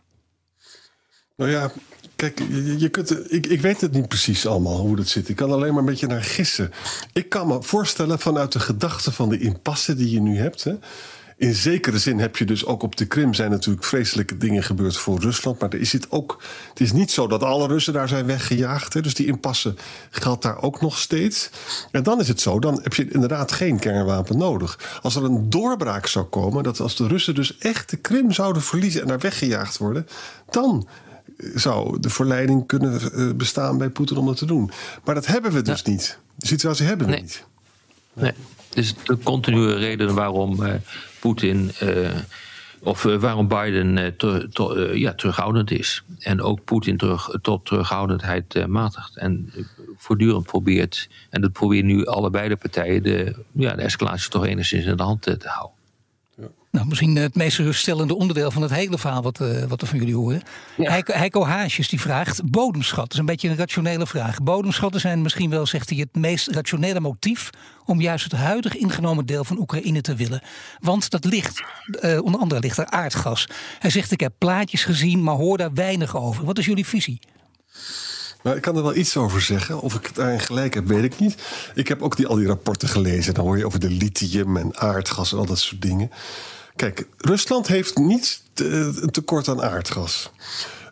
Nou 1.37 1.51
ja, 1.51 1.71
kijk, 2.17 2.43
je, 2.79 2.89
kunt, 2.89 3.33
ik, 3.33 3.47
ik 3.47 3.61
weet 3.61 3.81
het 3.81 3.93
niet 3.93 4.09
precies 4.09 4.47
allemaal 4.47 4.79
hoe 4.79 4.97
dat 4.97 5.09
zit. 5.09 5.29
Ik 5.29 5.37
kan 5.37 5.53
alleen 5.53 5.71
maar 5.71 5.79
een 5.79 5.89
beetje 5.89 6.07
naar 6.07 6.23
gissen. 6.23 6.73
Ik 7.13 7.29
kan 7.29 7.47
me 7.47 7.63
voorstellen 7.63 8.19
vanuit 8.19 8.53
de 8.53 8.61
gedachte 8.61 9.13
van 9.13 9.29
de 9.29 9.39
impasse 9.39 9.95
die 9.95 10.11
je 10.11 10.21
nu 10.21 10.39
hebt. 10.39 10.65
Hè. 10.65 10.75
In 11.39 11.55
zekere 11.55 11.99
zin 11.99 12.19
heb 12.19 12.37
je 12.37 12.45
dus 12.45 12.65
ook 12.65 12.83
op 12.83 12.97
de 12.97 13.07
Krim 13.07 13.35
zijn 13.35 13.51
natuurlijk 13.51 13.85
vreselijke 13.85 14.37
dingen 14.37 14.63
gebeurd 14.63 14.97
voor 14.97 15.21
Rusland. 15.21 15.61
Maar 15.61 15.71
er 15.71 15.81
is 15.81 15.93
het 15.93 16.11
ook. 16.11 16.43
Het 16.69 16.81
is 16.81 16.93
niet 16.93 17.11
zo 17.11 17.27
dat 17.27 17.43
alle 17.43 17.67
Russen 17.67 17.93
daar 17.93 18.09
zijn 18.09 18.27
weggejaagd. 18.27 18.95
Hè. 18.95 19.01
Dus 19.01 19.15
die 19.15 19.27
impasse 19.27 19.75
geldt 20.11 20.43
daar 20.43 20.63
ook 20.63 20.81
nog 20.81 20.99
steeds. 20.99 21.51
En 21.91 22.03
dan 22.03 22.21
is 22.21 22.29
het 22.29 22.41
zo, 22.41 22.59
dan 22.59 22.81
heb 22.83 22.95
je 22.95 23.11
inderdaad 23.11 23.53
geen 23.53 23.79
kernwapen 23.79 24.39
nodig. 24.39 24.99
Als 25.03 25.17
er 25.17 25.25
een 25.25 25.51
doorbraak 25.51 26.07
zou 26.07 26.25
komen, 26.25 26.63
dat 26.63 26.81
als 26.81 26.97
de 26.97 27.07
Russen 27.07 27.35
dus 27.35 27.59
echt 27.59 27.91
de 27.91 27.97
Krim 27.97 28.33
zouden 28.33 28.63
verliezen 28.63 29.01
en 29.01 29.07
daar 29.07 29.19
weggejaagd 29.19 29.79
worden, 29.79 30.07
dan 30.51 30.87
zou 31.55 32.01
de 32.01 32.11
verleiding 32.11 32.67
kunnen 32.67 33.01
eh, 33.13 33.31
bestaan 33.33 33.79
bij 33.79 33.89
Poetin 33.91 34.17
om 34.17 34.27
dat 34.27 34.37
te 34.37 34.47
doen. 34.47 34.71
Maar 35.05 35.15
dat 35.15 35.27
hebben 35.27 35.53
we 35.53 35.63
dus 35.63 35.83
niet. 35.83 36.19
De 36.37 36.47
situatie 36.47 36.87
hebben 36.87 37.07
we 37.07 37.13
Nee. 37.13 37.23
niet. 37.23 37.45
Nee. 38.13 38.33
Dus 38.69 38.95
de 39.05 39.19
continue 39.23 39.75
reden 39.75 40.15
waarom 40.15 40.63
eh, 40.65 40.75
Poetin. 41.21 41.71
eh, 41.81 42.11
of 42.81 43.03
waarom 43.03 43.49
Biden 43.49 44.17
ter- 44.17 44.49
ter- 44.51 44.97
ja, 44.97 45.15
terughoudend 45.15 45.71
is. 45.71 46.05
En 46.19 46.43
ook 46.43 46.65
Poetin 46.65 46.97
terug, 46.97 47.39
tot 47.43 47.65
terughoudendheid 47.67 48.67
matigt. 48.67 49.17
En 49.17 49.53
voortdurend 49.97 50.47
probeert. 50.47 51.09
En 51.31 51.41
dat 51.41 51.53
proberen 51.53 51.87
nu 51.87 52.05
allebei 52.07 52.49
de 52.49 52.57
partijen. 52.57 53.03
De, 53.03 53.35
ja, 53.53 53.75
de 53.75 53.83
escalatie 53.83 54.31
toch 54.31 54.47
enigszins 54.47 54.85
in 54.85 54.97
de 54.97 55.03
hand 55.03 55.23
te 55.23 55.37
houden. 55.41 55.76
Nou, 56.77 56.89
misschien 56.89 57.17
het 57.17 57.35
meest 57.35 57.57
geruststellende 57.57 58.17
onderdeel 58.17 58.51
van 58.51 58.63
het 58.63 58.71
hele 58.71 58.99
verhaal 58.99 59.23
wat, 59.23 59.41
eh, 59.41 59.65
wat 59.65 59.81
we 59.81 59.87
van 59.87 59.99
jullie 59.99 60.15
horen. 60.15 60.43
Ja. 60.77 60.91
Heiko, 60.91 61.13
Heiko 61.13 61.45
Haasjes 61.45 61.89
die 61.89 62.01
vraagt, 62.01 62.51
bodemschat, 62.51 63.03
dat 63.03 63.13
is 63.13 63.19
een 63.19 63.27
beetje 63.27 63.49
een 63.49 63.57
rationele 63.57 64.07
vraag. 64.07 64.43
Bodemschatten 64.43 65.01
zijn 65.01 65.23
misschien 65.23 65.51
wel, 65.51 65.67
zegt 65.67 65.91
hij, 65.91 65.99
het 65.99 66.15
meest 66.15 66.49
rationele 66.49 67.01
motief 67.01 67.51
om 67.85 68.01
juist 68.01 68.25
het 68.25 68.33
huidig 68.33 68.77
ingenomen 68.77 69.27
deel 69.27 69.45
van 69.45 69.59
Oekraïne 69.59 70.01
te 70.01 70.15
willen. 70.15 70.43
Want 70.81 71.11
dat 71.11 71.25
ligt, 71.25 71.63
eh, 72.01 72.23
onder 72.23 72.41
andere 72.41 72.61
ligt 72.61 72.79
er 72.79 72.87
aardgas. 72.87 73.49
Hij 73.79 73.91
zegt, 73.91 74.13
ik 74.13 74.21
heb 74.21 74.33
plaatjes 74.39 74.85
gezien, 74.85 75.23
maar 75.23 75.37
hoor 75.37 75.59
daar 75.59 75.73
weinig 75.73 76.17
over. 76.17 76.45
Wat 76.45 76.59
is 76.59 76.67
jullie 76.67 76.87
visie? 76.87 77.21
Nou, 78.43 78.57
ik 78.57 78.63
kan 78.63 78.77
er 78.77 78.83
wel 78.83 78.97
iets 78.97 79.17
over 79.17 79.41
zeggen. 79.41 79.81
Of 79.81 79.95
ik 79.95 80.15
daarin 80.15 80.41
gelijk 80.41 80.75
heb, 80.75 80.87
weet 80.87 81.05
ik 81.05 81.19
niet. 81.19 81.43
Ik 81.75 81.89
heb 81.89 82.03
ook 82.03 82.17
die, 82.17 82.27
al 82.27 82.37
die 82.37 82.47
rapporten 82.47 82.89
gelezen. 82.89 83.35
Dan 83.35 83.45
hoor 83.45 83.59
je 83.59 83.67
over 83.67 83.81
de 83.81 83.91
lithium 83.91 84.57
en 84.57 84.77
aardgas 84.77 85.33
en 85.33 85.39
al 85.39 85.47
dat 85.47 85.59
soort 85.59 85.83
dingen. 85.83 86.11
Kijk, 86.77 87.07
Rusland 87.19 87.67
heeft 87.67 87.99
niet 87.99 88.43
te- 88.53 88.93
een 89.01 89.11
tekort 89.11 89.49
aan 89.49 89.63
aardgas. 89.63 90.31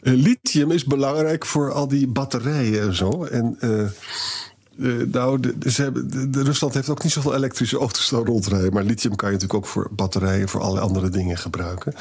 Eh, 0.02 0.12
lithium 0.12 0.70
is 0.70 0.84
belangrijk 0.84 1.46
voor 1.46 1.72
al 1.72 1.88
die 1.88 2.06
batterijen 2.06 2.82
en 2.82 2.94
zo. 2.94 3.24
En 3.24 3.56
eh, 3.60 3.82
eh, 3.82 5.06
nou, 5.12 5.40
ze 5.68 5.82
hebben, 5.82 6.30
de, 6.32 6.42
Rusland 6.42 6.74
heeft 6.74 6.88
ook 6.88 7.02
niet 7.02 7.12
zoveel 7.12 7.34
elektrische 7.34 7.78
auto's 7.78 8.08
daar 8.08 8.22
rondrijden. 8.24 8.72
Maar 8.72 8.82
lithium 8.84 9.16
kan 9.16 9.28
je 9.28 9.34
natuurlijk 9.34 9.64
ook 9.64 9.70
voor 9.70 9.88
batterijen, 9.90 10.48
voor 10.48 10.60
alle 10.60 10.80
andere 10.80 11.08
dingen 11.08 11.36
gebruiken. 11.36 11.94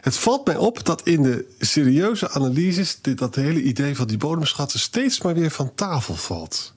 het 0.00 0.16
valt 0.16 0.46
mij 0.46 0.56
op 0.56 0.84
dat 0.84 1.02
in 1.02 1.22
de 1.22 1.44
serieuze 1.58 2.30
analyses 2.30 2.98
dit, 3.00 3.18
dat 3.18 3.34
hele 3.34 3.62
idee 3.62 3.96
van 3.96 4.06
die 4.06 4.16
bodemschatten 4.18 4.78
steeds 4.78 5.22
maar 5.22 5.34
weer 5.34 5.50
van 5.50 5.74
tafel 5.74 6.14
valt. 6.14 6.74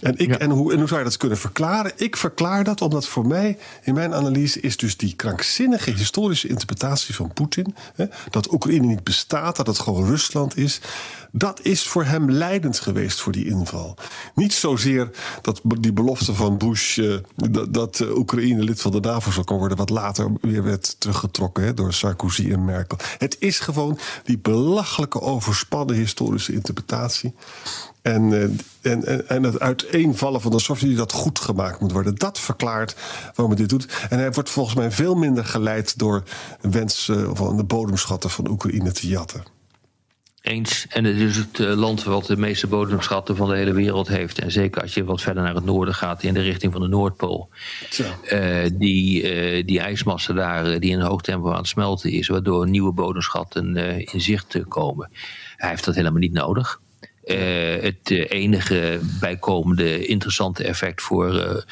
En, 0.00 0.18
ik, 0.18 0.30
en, 0.30 0.50
hoe, 0.50 0.72
en 0.72 0.78
hoe 0.78 0.88
zou 0.88 0.98
je 1.00 1.06
dat 1.06 1.16
kunnen 1.16 1.38
verklaren? 1.38 1.92
Ik 1.96 2.16
verklaar 2.16 2.64
dat 2.64 2.80
omdat 2.80 3.06
voor 3.06 3.26
mij, 3.26 3.58
in 3.82 3.94
mijn 3.94 4.14
analyse, 4.14 4.60
is 4.60 4.76
dus 4.76 4.96
die 4.96 5.16
krankzinnige 5.16 5.90
historische 5.90 6.48
interpretatie 6.48 7.14
van 7.14 7.32
Poetin. 7.32 7.74
Hè, 7.94 8.04
dat 8.30 8.52
Oekraïne 8.52 8.86
niet 8.86 9.04
bestaat, 9.04 9.56
dat 9.56 9.66
het 9.66 9.78
gewoon 9.78 10.06
Rusland 10.06 10.56
is. 10.56 10.80
Dat 11.36 11.60
is 11.62 11.86
voor 11.88 12.04
hem 12.04 12.30
leidend 12.30 12.80
geweest 12.80 13.20
voor 13.20 13.32
die 13.32 13.46
inval. 13.46 13.96
Niet 14.34 14.52
zozeer 14.52 15.10
dat 15.42 15.60
die 15.80 15.92
belofte 15.92 16.34
van 16.34 16.58
Bush 16.58 16.98
eh, 16.98 17.14
dat, 17.36 17.74
dat 17.74 18.00
eh, 18.00 18.16
Oekraïne 18.16 18.62
lid 18.62 18.80
van 18.80 18.92
de 18.92 19.00
NAVO 19.00 19.30
zou 19.30 19.44
kunnen 19.44 19.58
worden, 19.58 19.78
wat 19.78 19.90
later 19.90 20.32
weer 20.40 20.62
werd 20.62 21.00
teruggetrokken 21.00 21.64
hè, 21.64 21.74
door 21.74 21.92
Sarkozy 21.92 22.50
en 22.52 22.64
Merkel. 22.64 22.98
Het 23.18 23.36
is 23.38 23.58
gewoon 23.58 23.98
die 24.24 24.38
belachelijke 24.38 25.20
overspannen 25.20 25.96
historische 25.96 26.52
interpretatie. 26.52 27.34
En, 28.02 28.32
eh, 28.32 28.42
en, 28.92 29.04
en, 29.04 29.28
en 29.28 29.42
het 29.42 29.60
uiteenvallen 29.60 30.40
van 30.40 30.50
de 30.50 30.60
Sovjet 30.60 30.96
dat 30.96 31.12
goed 31.12 31.38
gemaakt 31.38 31.80
moet 31.80 31.92
worden. 31.92 32.14
Dat 32.14 32.38
verklaart 32.38 32.96
waarom 33.24 33.48
hij 33.48 33.56
dit 33.56 33.68
doet. 33.68 34.06
En 34.08 34.18
hij 34.18 34.32
wordt 34.32 34.50
volgens 34.50 34.76
mij 34.76 34.90
veel 34.90 35.14
minder 35.14 35.44
geleid 35.44 35.98
door 35.98 36.22
wensen 36.60 37.36
van 37.36 37.56
de 37.56 37.64
bodemschatten 37.64 38.30
van 38.30 38.50
Oekraïne 38.50 38.92
te 38.92 39.08
jatten. 39.08 39.53
Eens. 40.44 40.86
En 40.88 41.04
het 41.04 41.16
is 41.16 41.36
het 41.36 41.60
eh, 41.60 41.74
land 41.74 42.02
wat 42.02 42.26
de 42.26 42.36
meeste 42.36 42.66
bodemschatten 42.66 43.36
van 43.36 43.48
de 43.48 43.56
hele 43.56 43.72
wereld 43.72 44.08
heeft. 44.08 44.38
En 44.38 44.50
zeker 44.50 44.82
als 44.82 44.94
je 44.94 45.04
wat 45.04 45.22
verder 45.22 45.42
naar 45.42 45.54
het 45.54 45.64
noorden 45.64 45.94
gaat, 45.94 46.22
in 46.22 46.34
de 46.34 46.40
richting 46.40 46.72
van 46.72 46.80
de 46.80 46.88
Noordpool. 46.88 47.48
Uh, 48.32 48.64
die, 48.72 49.22
uh, 49.22 49.66
die 49.66 49.80
ijsmassa 49.80 50.32
daar, 50.32 50.80
die 50.80 50.90
in 50.90 51.00
hoog 51.00 51.22
tempo 51.22 51.50
aan 51.50 51.56
het 51.56 51.66
smelten 51.66 52.10
is, 52.10 52.28
waardoor 52.28 52.68
nieuwe 52.68 52.92
bodemschatten 52.92 53.76
in 54.12 54.20
zicht 54.20 54.58
komen. 54.68 55.10
Hij 55.56 55.68
heeft 55.68 55.84
dat 55.84 55.94
helemaal 55.94 56.20
niet 56.20 56.32
nodig. 56.32 56.80
Het 57.80 58.10
enige 58.10 59.00
bijkomende 59.20 60.06
interessante 60.06 60.64
effect 60.64 61.02
voor 61.02 61.64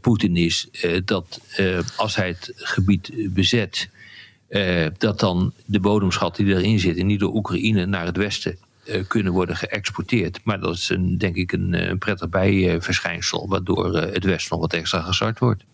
Poetin 0.00 0.36
is 0.36 0.68
dat 1.04 1.40
als 1.96 2.16
hij 2.16 2.28
het 2.28 2.52
gebied 2.56 3.12
bezet, 3.30 3.88
dat 4.98 5.20
dan 5.20 5.52
de 5.64 5.80
bodemschatten 5.80 6.44
die 6.44 6.54
erin 6.54 6.78
zitten, 6.78 7.06
niet 7.06 7.20
door 7.20 7.34
Oekraïne 7.34 7.86
naar 7.86 8.06
het 8.06 8.16
westen 8.16 8.58
kunnen 9.08 9.32
worden 9.32 9.56
geëxporteerd. 9.56 10.40
Maar 10.44 10.60
dat 10.60 10.74
is 10.74 10.88
een, 10.88 11.18
denk 11.18 11.36
ik 11.36 11.52
een, 11.52 11.90
een 11.90 11.98
prettig 11.98 12.28
bijverschijnsel, 12.28 13.48
waardoor 13.48 13.96
het 13.96 14.24
westen 14.24 14.48
nog 14.50 14.60
wat 14.60 14.72
extra 14.72 15.00
gestart 15.00 15.38
wordt. 15.38 15.64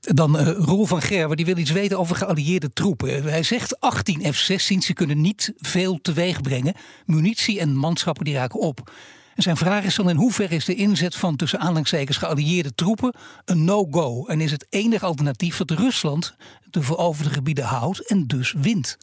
Dan 0.00 0.40
uh, 0.40 0.48
Roel 0.48 0.86
van 0.86 1.02
Gerwen, 1.02 1.36
die 1.36 1.46
wil 1.46 1.56
iets 1.56 1.70
weten 1.70 1.98
over 1.98 2.16
geallieerde 2.16 2.72
troepen. 2.72 3.22
Hij 3.22 3.42
zegt 3.42 3.80
18 3.80 4.34
F-16's 4.34 4.92
kunnen 4.92 5.20
niet 5.20 5.52
veel 5.56 5.98
teweeg 6.02 6.40
brengen. 6.40 6.74
Munitie 7.06 7.60
en 7.60 7.76
manschappen 7.76 8.24
die 8.24 8.34
raken 8.34 8.60
op. 8.60 8.92
En 9.40 9.46
zijn 9.46 9.70
vraag 9.70 9.84
is 9.84 9.94
dan 9.94 10.10
in 10.10 10.16
hoeverre 10.16 10.54
is 10.54 10.64
de 10.64 10.74
inzet 10.74 11.16
van 11.16 11.36
tussen 11.36 11.58
aanhalingstekens 11.58 12.16
geallieerde 12.16 12.74
troepen 12.74 13.14
een 13.44 13.64
no-go? 13.64 14.26
En 14.26 14.40
is 14.40 14.50
het 14.50 14.66
enige 14.70 15.04
alternatief 15.04 15.56
dat 15.56 15.70
Rusland 15.70 16.34
de 16.70 16.82
veroverde 16.82 17.30
gebieden 17.30 17.64
houdt 17.64 18.06
en 18.06 18.26
dus 18.26 18.54
wint? 18.58 18.98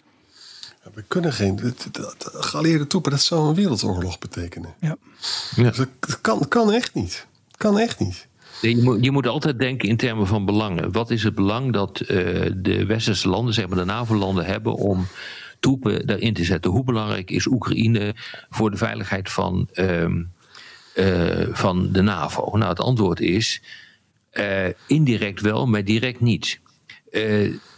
We 0.94 1.04
kunnen 1.08 1.34
geen. 1.34 1.76
geallieerde 2.22 2.88
troepen, 2.88 3.12
dat 3.12 3.22
zou 3.22 3.48
een 3.48 3.56
wereldoorlog 3.56 4.20
betekenen. 4.20 4.74
Ja. 4.80 4.98
ja. 5.56 5.64
Dus 5.64 5.78
dat 5.78 6.22
kan, 6.22 6.48
kan 6.48 6.72
echt 6.72 6.94
niet. 6.94 7.26
Kan 7.58 7.80
echt 7.80 8.00
niet. 8.00 8.28
Je 8.62 8.84
moet, 8.84 9.04
je 9.04 9.12
moet 9.12 9.28
altijd 9.28 9.60
denken 9.60 9.90
in 9.90 9.98
termen 9.98 10.28
van 10.28 10.46
belangen. 10.46 10.92
Wat 10.92 11.10
is 11.10 11.24
het 11.24 11.36
belang 11.36 11.74
dat 11.74 12.02
uh, 12.02 12.08
de 12.56 12.86
westerse 12.86 13.30
landen, 13.30 13.54
zeg 13.54 13.68
maar 13.68 13.78
de 13.78 13.86
NAVO-landen, 13.86 14.46
hebben 14.46 14.74
om 14.74 15.08
troepen 15.60 16.08
daarin 16.08 16.34
te 16.34 16.44
zetten? 16.44 16.72
Hoe 16.72 16.84
belangrijk 16.84 17.32
is 17.32 17.46
Oekraïne 17.46 18.16
voor 18.50 18.72
de 18.72 18.78
veiligheid 18.78 19.30
van, 19.30 19.70
uh, 19.74 20.06
uh, 20.96 21.48
van 21.52 21.92
de 21.92 22.02
NAVO? 22.02 22.58
Nou, 22.58 22.70
het 22.70 22.80
antwoord 22.80 23.20
is 23.20 23.62
eh, 24.38 24.68
indirect 24.88 25.42
wel, 25.42 25.68
maar 25.68 25.84
direct 25.84 26.20
niet. 26.20 26.60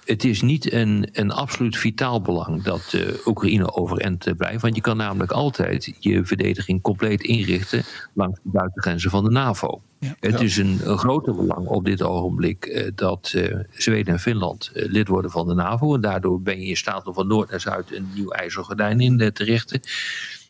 Het 0.10 0.24
is 0.24 0.42
niet 0.42 0.72
een, 0.74 1.10
een 1.12 1.32
absoluut 1.32 1.78
vitaal 1.78 2.22
belang 2.22 2.64
dat 2.64 2.98
Oekraïne 3.26 3.74
overeind 3.74 4.38
blijft. 4.38 4.62
Want 4.62 4.76
je 4.76 4.82
kan 4.82 4.98
namelijk 4.98 5.32
altijd 5.32 5.94
je 6.00 6.26
verdediging 6.26 6.82
compleet 6.82 7.24
inrichten 7.24 7.84
langs 8.14 8.40
de 8.44 8.50
buitengrenzen 8.50 9.10
van 9.10 9.24
de 9.24 9.30
NAVO. 9.30 9.82
Ja. 10.00 10.16
Het 10.20 10.42
is 10.42 10.58
een, 10.58 10.80
een 10.84 10.98
groter 10.98 11.36
belang 11.36 11.68
op 11.68 11.86
dit 11.86 12.04
ogenblik 12.04 12.66
uh, 12.66 12.92
dat 12.96 13.34
uh, 13.36 13.56
Zweden 13.72 14.14
en 14.14 14.20
Finland 14.20 14.72
uh, 14.74 14.92
lid 14.92 15.08
worden 15.08 15.32
van 15.32 15.48
de 15.48 15.54
NAVO. 15.54 15.96
En 15.96 16.02
daardoor 16.02 16.42
ben 16.42 16.60
je 16.60 16.68
in 16.68 16.78
staat 16.78 17.08
om 17.08 17.14
van 17.14 17.28
noord 17.28 17.50
naar 17.50 17.62
zuid 17.62 17.96
een 17.96 18.08
nieuw 18.14 18.30
ijzeren 18.30 18.66
gordijn 18.66 19.00
in 19.00 19.18
te 19.34 19.44
richten. 19.44 19.80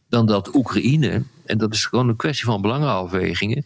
Dan 0.10 0.26
dat 0.26 0.56
Oekraïne, 0.56 1.24
en 1.46 1.58
dat 1.58 1.74
is 1.74 1.86
gewoon 1.86 2.10
een 2.10 2.16
kwestie 2.16 2.46
van 2.46 2.62
belangenafwegingen, 2.62 3.66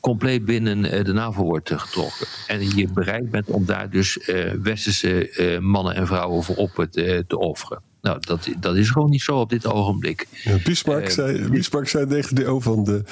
compleet 0.00 0.44
binnen 0.44 1.04
de 1.04 1.12
NAVO 1.12 1.42
wordt 1.42 1.70
getrokken. 1.72 2.26
En 2.46 2.76
je 2.76 2.88
bereid 2.88 3.30
bent 3.30 3.46
om 3.46 3.64
daar 3.64 3.90
dus 3.90 4.18
westerse 4.62 5.58
mannen 5.62 5.94
en 5.94 6.06
vrouwen 6.06 6.42
voor 6.42 6.56
op 6.56 6.86
te 7.26 7.38
offeren. 7.38 7.82
Nou, 8.06 8.18
dat, 8.20 8.48
dat 8.60 8.76
is 8.76 8.90
gewoon 8.90 9.10
niet 9.10 9.22
zo 9.22 9.40
op 9.40 9.50
dit 9.50 9.66
ogenblik. 9.66 10.26
Ja, 10.44 10.56
Bismarck, 10.64 11.10
zei, 11.10 11.48
Bismarck 11.48 11.88
zei 11.88 12.06
tegen 12.06 12.34
de 12.34 12.46
O 12.46 12.60
van 12.60 12.84
de 12.84 13.02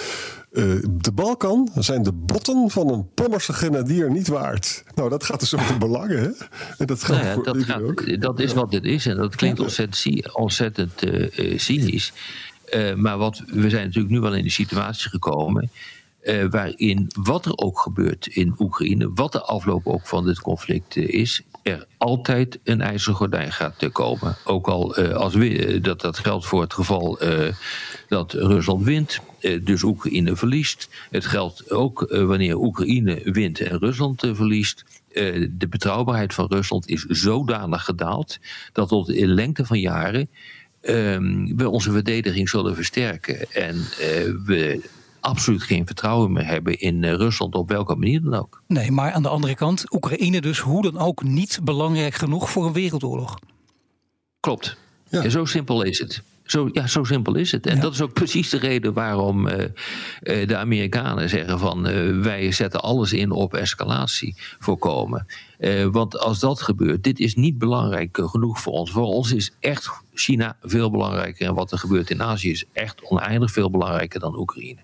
uh, 0.54 0.74
de 0.90 1.12
Balkan 1.12 1.70
zijn 1.74 2.02
de 2.02 2.12
botten 2.12 2.70
van 2.70 2.92
een 2.92 3.08
Pommerse 3.14 3.52
grenadier 3.52 4.10
niet 4.10 4.28
waard. 4.28 4.84
Nou, 4.94 5.10
dat 5.10 5.24
gaat 5.24 5.40
dus 5.40 5.54
over 5.54 5.78
belangen, 5.88 6.18
hè? 6.18 6.30
En 6.78 6.86
dat, 6.86 7.04
gaat 7.04 7.22
nou 7.22 7.38
ja, 7.38 7.42
dat, 7.42 7.64
gaat, 7.64 8.20
dat 8.20 8.40
is 8.40 8.52
wat 8.52 8.70
dit 8.70 8.84
is. 8.84 9.06
En 9.06 9.16
dat 9.16 9.36
klinkt 9.36 9.60
ontzettend, 9.60 10.34
ontzettend 10.34 11.04
uh, 11.04 11.58
cynisch. 11.58 12.12
Maar 12.96 13.18
wat, 13.18 13.42
we 13.46 13.70
zijn 13.70 13.84
natuurlijk 13.84 14.14
nu 14.14 14.20
wel 14.20 14.34
in 14.34 14.44
de 14.44 14.50
situatie 14.50 15.10
gekomen. 15.10 15.70
Waarin 16.50 17.10
wat 17.22 17.46
er 17.46 17.56
ook 17.56 17.80
gebeurt 17.80 18.26
in 18.26 18.54
Oekraïne, 18.58 19.10
wat 19.14 19.32
de 19.32 19.42
afloop 19.42 19.86
ook 19.86 20.06
van 20.06 20.24
dit 20.24 20.40
conflict 20.40 20.96
is, 20.96 21.42
er 21.62 21.86
altijd 21.96 22.58
een 22.64 22.80
ijzeren 22.80 23.14
gordijn 23.14 23.52
gaat 23.52 23.78
te 23.78 23.88
komen. 23.88 24.36
Ook 24.44 24.66
al 24.66 25.00
uh, 25.00 25.12
als 25.12 25.34
we, 25.34 25.78
dat, 25.80 26.00
dat 26.00 26.18
geldt 26.18 26.46
voor 26.46 26.60
het 26.60 26.74
geval 26.74 27.18
dat 28.08 28.32
Rusland 28.32 28.84
wint, 28.84 29.20
dus 29.62 29.82
Oekraïne 29.82 30.36
verliest. 30.36 30.88
Het 31.10 31.26
geldt 31.26 31.70
ook 31.70 32.06
wanneer 32.10 32.56
Oekraïne 32.56 33.20
wint 33.24 33.60
en 33.60 33.78
Rusland 33.78 34.20
verliest. 34.32 34.84
de 35.50 35.66
betrouwbaarheid 35.70 36.34
van 36.34 36.46
Rusland 36.46 36.88
is 36.88 37.02
zodanig 37.02 37.84
gedaald 37.84 38.38
dat 38.72 38.88
tot 38.88 39.10
in 39.10 39.28
lengte 39.28 39.64
van 39.64 39.80
jaren 39.80 40.28
ehm, 40.80 41.56
we 41.56 41.68
onze 41.68 41.92
verdediging 41.92 42.48
zullen 42.48 42.74
versterken. 42.74 43.52
En 43.52 43.74
we 44.44 44.80
absoluut 45.24 45.62
geen 45.62 45.86
vertrouwen 45.86 46.32
meer 46.32 46.46
hebben 46.46 46.78
in 46.80 47.04
eh, 47.04 47.14
Rusland 47.14 47.54
op 47.54 47.68
welke 47.68 47.94
manier 47.94 48.22
dan 48.22 48.34
ook. 48.34 48.62
Nee, 48.66 48.90
maar 48.90 49.12
aan 49.12 49.22
de 49.22 49.28
andere 49.28 49.54
kant, 49.54 49.92
Oekraïne 49.92 50.40
dus 50.40 50.58
hoe 50.58 50.82
dan 50.82 50.98
ook 50.98 51.22
niet 51.22 51.60
belangrijk 51.62 52.14
genoeg 52.14 52.50
voor 52.50 52.66
een 52.66 52.72
wereldoorlog. 52.72 53.38
Klopt. 54.40 54.76
Ja. 55.08 55.28
zo 55.28 55.44
simpel 55.44 55.82
is 55.82 55.98
het. 55.98 56.22
Zo, 56.44 56.68
ja, 56.72 56.86
zo 56.86 57.04
simpel 57.04 57.34
is 57.34 57.52
het. 57.52 57.66
En 57.66 57.80
dat 57.80 57.92
is 57.92 58.00
ook 58.00 58.12
precies 58.12 58.48
de 58.48 58.58
reden 58.58 58.92
waarom 58.92 59.46
uh, 59.46 59.54
de 60.20 60.56
Amerikanen 60.56 61.28
zeggen 61.28 61.58
van 61.58 61.88
uh, 61.88 62.20
wij 62.22 62.52
zetten 62.52 62.80
alles 62.80 63.12
in 63.12 63.30
op 63.30 63.54
escalatie 63.54 64.36
voorkomen. 64.58 65.26
Uh, 65.58 65.86
want 65.86 66.18
als 66.18 66.38
dat 66.38 66.62
gebeurt, 66.62 67.02
dit 67.02 67.18
is 67.18 67.34
niet 67.34 67.58
belangrijk 67.58 68.18
genoeg 68.22 68.60
voor 68.60 68.72
ons. 68.72 68.90
Voor 68.90 69.06
ons 69.06 69.32
is 69.32 69.54
echt 69.60 69.90
China 70.14 70.56
veel 70.62 70.90
belangrijker 70.90 71.46
en 71.46 71.54
wat 71.54 71.72
er 71.72 71.78
gebeurt 71.78 72.10
in 72.10 72.22
Azië 72.22 72.50
is 72.50 72.64
echt 72.72 73.02
oneindig 73.02 73.50
veel 73.50 73.70
belangrijker 73.70 74.20
dan 74.20 74.38
Oekraïne. 74.38 74.80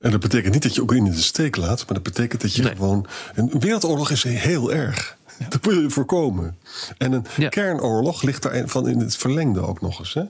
En 0.00 0.10
dat 0.10 0.20
betekent 0.20 0.52
niet 0.52 0.62
dat 0.62 0.74
je 0.74 0.80
Oekraïne 0.80 1.08
in 1.08 1.14
de 1.14 1.20
steek 1.20 1.56
laat, 1.56 1.78
maar 1.86 1.94
dat 1.94 2.02
betekent 2.02 2.40
dat 2.40 2.54
je 2.54 2.62
gewoon. 2.62 3.06
Een 3.34 3.60
wereldoorlog 3.60 4.10
is 4.10 4.22
heel 4.22 4.72
erg. 4.72 5.16
Dat 5.48 5.64
moet 5.64 5.74
je 5.74 5.90
voorkomen. 5.90 6.56
En 6.98 7.12
een 7.12 7.48
kernoorlog 7.48 8.22
ligt 8.22 8.42
daar 8.42 8.68
van 8.68 8.88
in 8.88 8.98
het 8.98 9.16
verlengde 9.16 9.60
ook 9.60 9.80
nog 9.80 9.98
eens. 9.98 10.14
Hè? 10.14 10.22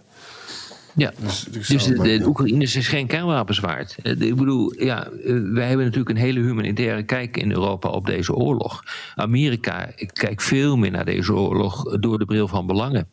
Ja, 0.95 1.13
dus, 1.19 1.47
dus 1.69 1.85
de, 1.85 2.19
de, 2.19 2.27
Oekraïne 2.27 2.63
is 2.63 2.73
dus 2.73 2.89
geen 2.89 3.07
kernwapens 3.07 3.59
waard. 3.59 3.97
Eh, 4.03 4.21
ik 4.21 4.37
bedoel, 4.37 4.83
ja, 4.83 5.05
eh, 5.05 5.11
wij 5.53 5.67
hebben 5.67 5.85
natuurlijk 5.85 6.11
een 6.11 6.25
hele 6.25 6.41
humanitaire 6.41 7.03
kijk 7.03 7.37
in 7.37 7.51
Europa 7.51 7.89
op 7.89 8.07
deze 8.07 8.35
oorlog. 8.35 8.83
Amerika 9.15 9.91
kijkt 10.13 10.43
veel 10.43 10.77
meer 10.77 10.91
naar 10.91 11.05
deze 11.05 11.35
oorlog 11.35 11.99
door 11.99 12.19
de 12.19 12.25
bril 12.25 12.49
van 12.49 12.67
belangen. 12.67 13.09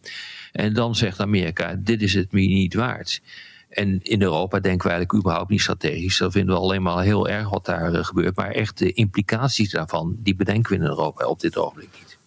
En 0.51 0.74
dan 0.74 0.95
zegt 0.95 1.19
Amerika: 1.19 1.75
dit 1.79 2.01
is 2.01 2.13
het 2.13 2.31
me 2.31 2.41
niet 2.41 2.74
waard. 2.74 3.21
En 3.75 4.00
in 4.01 4.22
Europa 4.22 4.60
denken 4.60 4.88
we 4.88 4.94
eigenlijk 4.94 5.24
überhaupt 5.24 5.50
niet 5.50 5.62
strategisch. 5.62 6.17
Dan 6.17 6.32
vinden 6.32 6.55
we 6.55 6.62
alleen 6.62 6.82
maar 6.82 7.03
heel 7.03 7.27
erg 7.27 7.50
wat 7.50 7.65
daar 7.65 7.94
eh, 7.94 8.03
gebeurt. 8.03 8.36
Maar 8.36 8.51
echt 8.51 8.77
de 8.77 8.91
implicaties 8.91 9.72
daarvan, 9.72 10.15
die 10.20 10.36
bedenken 10.36 10.72
we 10.72 10.84
in 10.84 10.89
Europa 10.89 11.25
op 11.25 11.39
dit 11.39 11.58
ogenblik 11.58 11.89
niet. 12.00 12.17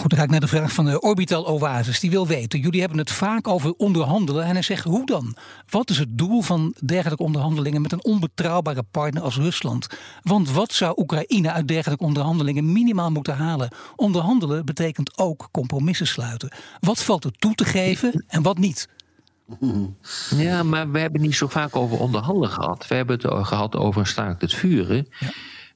Goed, 0.00 0.10
dan 0.10 0.18
ga 0.18 0.24
ik 0.24 0.30
naar 0.30 0.40
de 0.40 0.48
vraag 0.48 0.72
van 0.72 0.84
de 0.84 1.00
Orbital 1.00 1.46
Oasis. 1.46 2.00
Die 2.00 2.10
wil 2.10 2.26
weten, 2.26 2.60
jullie 2.60 2.80
hebben 2.80 2.98
het 2.98 3.10
vaak 3.10 3.48
over 3.48 3.74
onderhandelen. 3.76 4.44
En 4.44 4.52
hij 4.52 4.62
zegt, 4.62 4.84
hoe 4.84 5.06
dan? 5.06 5.36
Wat 5.68 5.90
is 5.90 5.98
het 5.98 6.18
doel 6.18 6.42
van 6.42 6.74
dergelijke 6.84 7.22
onderhandelingen 7.22 7.82
met 7.82 7.92
een 7.92 8.04
onbetrouwbare 8.04 8.82
partner 8.82 9.22
als 9.22 9.36
Rusland? 9.36 9.86
Want 10.22 10.50
wat 10.50 10.72
zou 10.72 10.94
Oekraïne 10.96 11.52
uit 11.52 11.68
dergelijke 11.68 12.04
onderhandelingen 12.04 12.72
minimaal 12.72 13.10
moeten 13.10 13.36
halen? 13.36 13.68
Onderhandelen 13.96 14.64
betekent 14.64 15.18
ook 15.18 15.48
compromissen 15.50 16.06
sluiten. 16.06 16.52
Wat 16.80 17.02
valt 17.02 17.24
er 17.24 17.32
toe 17.32 17.54
te 17.54 17.64
geven 17.64 18.24
en 18.28 18.42
wat 18.42 18.58
niet? 18.58 18.88
Ja, 20.36 20.62
maar 20.62 20.90
we 20.90 20.98
hebben 20.98 21.20
niet 21.20 21.34
zo 21.34 21.48
vaak 21.48 21.76
over 21.76 21.98
onderhandelen 21.98 22.50
gehad. 22.50 22.86
We 22.86 22.94
hebben 22.94 23.18
het 23.20 23.46
gehad 23.46 23.76
over 23.76 24.00
een 24.00 24.06
staakt 24.06 24.40
het 24.40 24.54
vuren. 24.54 25.08
Ja. 25.18 25.28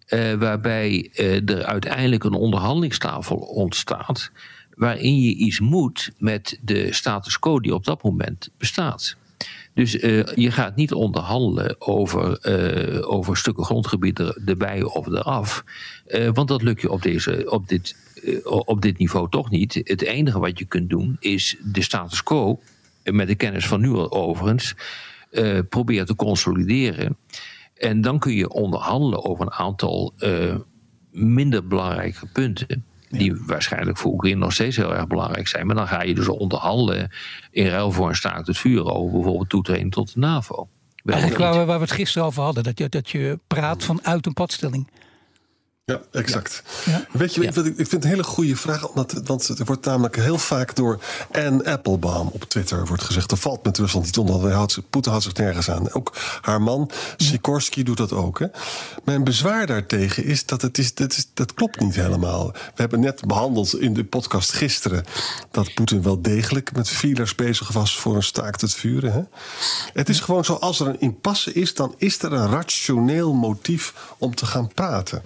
Uh, 0.09 0.35
waarbij 0.35 1.11
uh, 1.16 1.49
er 1.49 1.64
uiteindelijk 1.64 2.25
een 2.25 2.33
onderhandelingstafel 2.33 3.37
ontstaat. 3.37 4.31
waarin 4.75 5.21
je 5.21 5.35
iets 5.35 5.61
moet 5.61 6.12
met 6.19 6.59
de 6.62 6.93
status 6.93 7.38
quo 7.38 7.61
die 7.61 7.75
op 7.75 7.85
dat 7.85 8.02
moment 8.02 8.50
bestaat. 8.59 9.16
Dus 9.75 9.95
uh, 9.95 10.25
je 10.35 10.50
gaat 10.50 10.76
niet 10.76 10.93
onderhandelen 10.93 11.81
over, 11.81 12.45
over 13.07 13.37
stukken 13.37 13.64
grondgebied 13.64 14.19
er, 14.19 14.38
erbij 14.47 14.83
of 14.83 15.07
eraf. 15.07 15.64
want 16.33 16.49
dat 16.49 16.62
lukt 16.62 16.81
je 16.81 16.90
op, 16.90 17.02
deze, 17.02 17.50
op, 17.50 17.69
dit, 17.69 17.97
op 18.45 18.83
dit 18.83 18.99
niveau 18.99 19.31
toch 19.31 19.50
niet. 19.50 19.75
Het 19.85 20.02
enige 20.02 20.38
wat 20.38 20.59
je 20.59 20.64
kunt 20.64 20.90
doen 20.90 21.16
is 21.21 21.57
de 21.62 21.83
status 21.83 22.23
quo, 22.23 22.61
met 23.04 23.26
de 23.26 23.34
kennis 23.34 23.66
van 23.66 23.80
nu 23.80 23.96
overigens, 23.96 24.75
proberen 25.68 26.06
te 26.06 26.16
consolideren. 26.16 27.16
En 27.75 28.00
dan 28.00 28.18
kun 28.18 28.32
je 28.32 28.50
onderhandelen 28.50 29.25
over 29.25 29.44
een 29.44 29.52
aantal 29.52 30.12
uh, 30.18 30.54
minder 31.11 31.66
belangrijke 31.66 32.26
punten. 32.32 32.84
Die 33.08 33.34
waarschijnlijk 33.46 33.99
voor 33.99 34.12
Oekraïne 34.12 34.38
nog 34.38 34.52
steeds 34.52 34.76
heel 34.76 34.94
erg 34.94 35.06
belangrijk 35.06 35.49
zijn. 35.49 35.66
Maar 35.66 35.76
dan 35.76 35.88
ga 35.88 36.02
je 36.02 36.14
dus 36.14 36.28
onderhandelen 36.28 37.11
in 37.50 37.66
ruil 37.66 37.90
voor 37.90 38.08
een 38.08 38.14
staakt 38.14 38.46
het 38.46 38.58
vuur 38.58 38.84
over 38.84 39.12
bijvoorbeeld 39.12 39.49
toetreding 39.49 39.92
tot 39.92 40.14
de 40.14 40.20
NAVO. 40.20 40.68
Eigenlijk 41.04 41.40
waar, 41.40 41.66
waar 41.66 41.78
we 41.78 41.84
het 41.84 41.92
gisteren 41.92 42.26
over 42.26 42.42
hadden, 42.42 42.62
dat 42.62 42.78
je, 42.78 42.88
dat 42.88 43.11
je 43.11 43.38
praat 43.46 43.84
vanuit 43.84 44.26
een 44.26 44.32
padstelling. 44.32 44.90
Ja, 45.87 46.00
exact. 46.11 46.62
Ja. 46.85 47.07
Weet 47.12 47.35
je, 47.35 47.43
ja. 47.43 47.49
ik, 47.49 47.55
vind 47.55 47.91
het 47.91 48.05
een 48.05 48.11
hele 48.11 48.23
goede 48.23 48.57
vraag. 48.57 48.88
Omdat, 48.88 49.21
want 49.25 49.49
er 49.49 49.64
wordt 49.64 49.85
namelijk 49.85 50.17
heel 50.17 50.38
vaak 50.38 50.76
door 50.76 50.99
Anne 51.33 51.64
Applebaum 51.64 52.29
op 52.33 52.45
Twitter 52.45 52.87
wordt 52.87 53.03
gezegd... 53.03 53.31
er 53.31 53.37
valt 53.37 53.64
met 53.64 53.79
Rusland 53.79 54.05
niet 54.05 54.19
onder, 54.19 54.69
Poetin 54.91 55.11
houdt 55.11 55.25
zich 55.25 55.35
nergens 55.35 55.71
aan. 55.71 55.93
Ook 55.93 56.17
haar 56.41 56.62
man, 56.62 56.91
Sikorsky, 57.17 57.83
doet 57.83 57.97
dat 57.97 58.12
ook. 58.12 58.38
Hè. 58.38 58.47
Mijn 59.05 59.25
bezwaar 59.25 59.67
daartegen 59.67 60.25
is 60.25 60.47
dat 60.47 60.62
het 60.62 60.79
is, 60.79 60.95
dat, 60.95 61.12
is, 61.12 61.29
dat 61.35 61.55
klopt 61.55 61.81
niet 61.81 61.95
helemaal. 61.95 62.53
We 62.53 62.59
hebben 62.75 63.00
net 63.00 63.26
behandeld 63.26 63.79
in 63.79 63.95
de 63.95 64.05
podcast 64.05 64.53
gisteren... 64.53 65.05
dat 65.50 65.75
Poetin 65.75 66.03
wel 66.03 66.23
degelijk 66.23 66.73
met 66.73 66.88
feelers 66.88 67.35
bezig 67.35 67.73
was 67.73 67.99
voor 67.99 68.17
een 68.17 68.23
staakt 68.23 68.61
het 68.61 68.75
vuren. 68.75 69.12
Hè. 69.12 69.23
Het 69.93 70.09
is 70.09 70.21
gewoon 70.21 70.45
zo, 70.45 70.55
als 70.55 70.81
er 70.81 70.87
een 70.87 71.00
impasse 71.00 71.53
is... 71.53 71.75
dan 71.75 71.95
is 71.99 72.23
er 72.23 72.33
een 72.33 72.50
rationeel 72.50 73.33
motief 73.33 73.95
om 74.19 74.35
te 74.35 74.47
gaan 74.47 74.69
praten. 74.75 75.23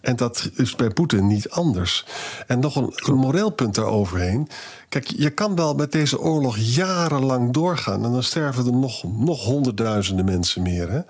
En 0.00 0.16
dat 0.16 0.50
is 0.54 0.76
bij 0.76 0.90
Poetin 0.90 1.26
niet 1.26 1.50
anders. 1.50 2.04
En 2.46 2.58
nog 2.58 2.76
een, 2.76 2.92
een 2.94 3.14
moreel 3.14 3.50
punt 3.50 3.74
daaroverheen. 3.74 4.48
Kijk, 4.88 5.06
je 5.06 5.30
kan 5.30 5.56
wel 5.56 5.74
met 5.74 5.92
deze 5.92 6.20
oorlog 6.20 6.56
jarenlang 6.58 7.52
doorgaan. 7.52 8.04
En 8.04 8.12
dan 8.12 8.22
sterven 8.22 8.66
er 8.66 8.72
nog, 8.72 9.04
nog 9.04 9.44
honderdduizenden 9.44 10.24
mensen 10.24 10.62
meer. 10.62 10.90
Hè? 10.90 11.00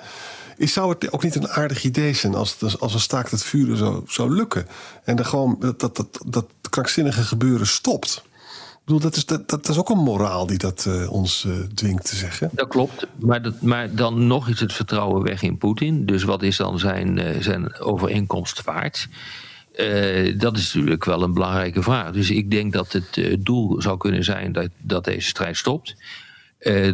Is, 0.57 0.73
zou 0.73 0.90
het 0.90 1.12
ook 1.12 1.23
niet 1.23 1.35
een 1.35 1.49
aardig 1.49 1.85
idee 1.85 2.14
zijn 2.14 2.35
als, 2.35 2.57
het, 2.59 2.80
als 2.80 2.95
een 2.95 3.00
staakt 3.00 3.30
het 3.30 3.45
vuren 3.45 3.76
zou, 3.76 4.02
zou 4.07 4.35
lukken? 4.35 4.68
En 5.04 5.16
dan 5.16 5.26
gewoon 5.26 5.57
dat, 5.59 5.80
dat, 5.80 5.97
dat, 5.97 6.21
dat 6.26 6.47
krankzinnige 6.71 7.23
gebeuren 7.23 7.66
stopt 7.66 8.26
bedoel, 8.88 9.11
dat 9.11 9.16
is, 9.16 9.26
dat, 9.26 9.49
dat 9.50 9.68
is 9.68 9.78
ook 9.78 9.88
een 9.90 9.99
moraal 9.99 10.47
die 10.47 10.59
dat 10.59 10.85
uh, 10.88 11.12
ons 11.12 11.45
uh, 11.45 11.54
dwingt 11.75 12.04
te 12.04 12.16
zeggen. 12.16 12.50
Dat 12.52 12.68
klopt, 12.68 13.07
maar, 13.18 13.42
dat, 13.42 13.62
maar 13.62 13.95
dan 13.95 14.26
nog 14.26 14.49
is 14.49 14.61
het 14.61 14.73
vertrouwen 14.73 15.23
weg 15.23 15.42
in 15.42 15.59
Poetin. 15.59 16.07
Dus 16.07 16.23
wat 16.23 16.42
is 16.42 16.57
dan 16.57 16.78
zijn, 16.78 17.18
uh, 17.18 17.40
zijn 17.40 17.78
overeenkomst 17.78 18.64
waard? 18.64 19.09
dat 20.37 20.57
is 20.57 20.75
natuurlijk 20.75 21.04
wel 21.04 21.23
een 21.23 21.35
belangrijke 21.35 21.83
vraag. 21.83 22.12
Dus 22.12 22.30
ik 22.30 22.50
denk 22.50 22.73
dat 22.73 22.92
het 22.92 23.37
doel 23.38 23.83
zou 23.83 23.97
kunnen 23.97 24.25
zijn 24.25 24.52
dat, 24.52 24.68
dat 24.78 25.04
deze 25.04 25.28
strijd 25.28 25.57
stopt. 25.57 25.95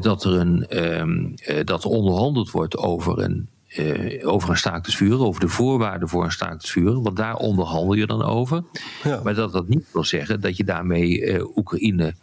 dat 0.01 0.25
er 0.25 0.33
een, 0.33 0.85
um, 1.01 1.35
dat 1.65 1.85
er 1.85 1.91
onderhandeld 1.91 2.51
wordt 2.51 2.77
over 2.77 3.19
een 3.19 3.49
uh, 3.79 4.29
over 4.29 4.51
een 4.51 4.57
staakt 4.57 4.87
het 4.87 4.95
vuren, 4.95 5.27
over 5.27 5.41
de 5.41 5.49
voorwaarden 5.49 6.09
voor 6.09 6.25
een 6.25 6.33
staakt 6.33 6.63
het 6.63 6.71
vuren. 6.71 7.03
Want 7.03 7.17
daar 7.17 7.37
onderhandel 7.37 7.95
je 7.95 8.07
dan 8.07 8.23
over. 8.23 8.65
Ja. 9.05 9.21
Maar 9.25 9.35
dat 9.35 9.53
dat 9.53 9.69
niet 9.69 9.85
wil 9.93 10.05
zeggen 10.05 10.41
dat 10.41 10.57
je 10.57 10.65
daarmee 10.65 11.21
uh, 11.21 11.57
Oekraïne 11.57 12.15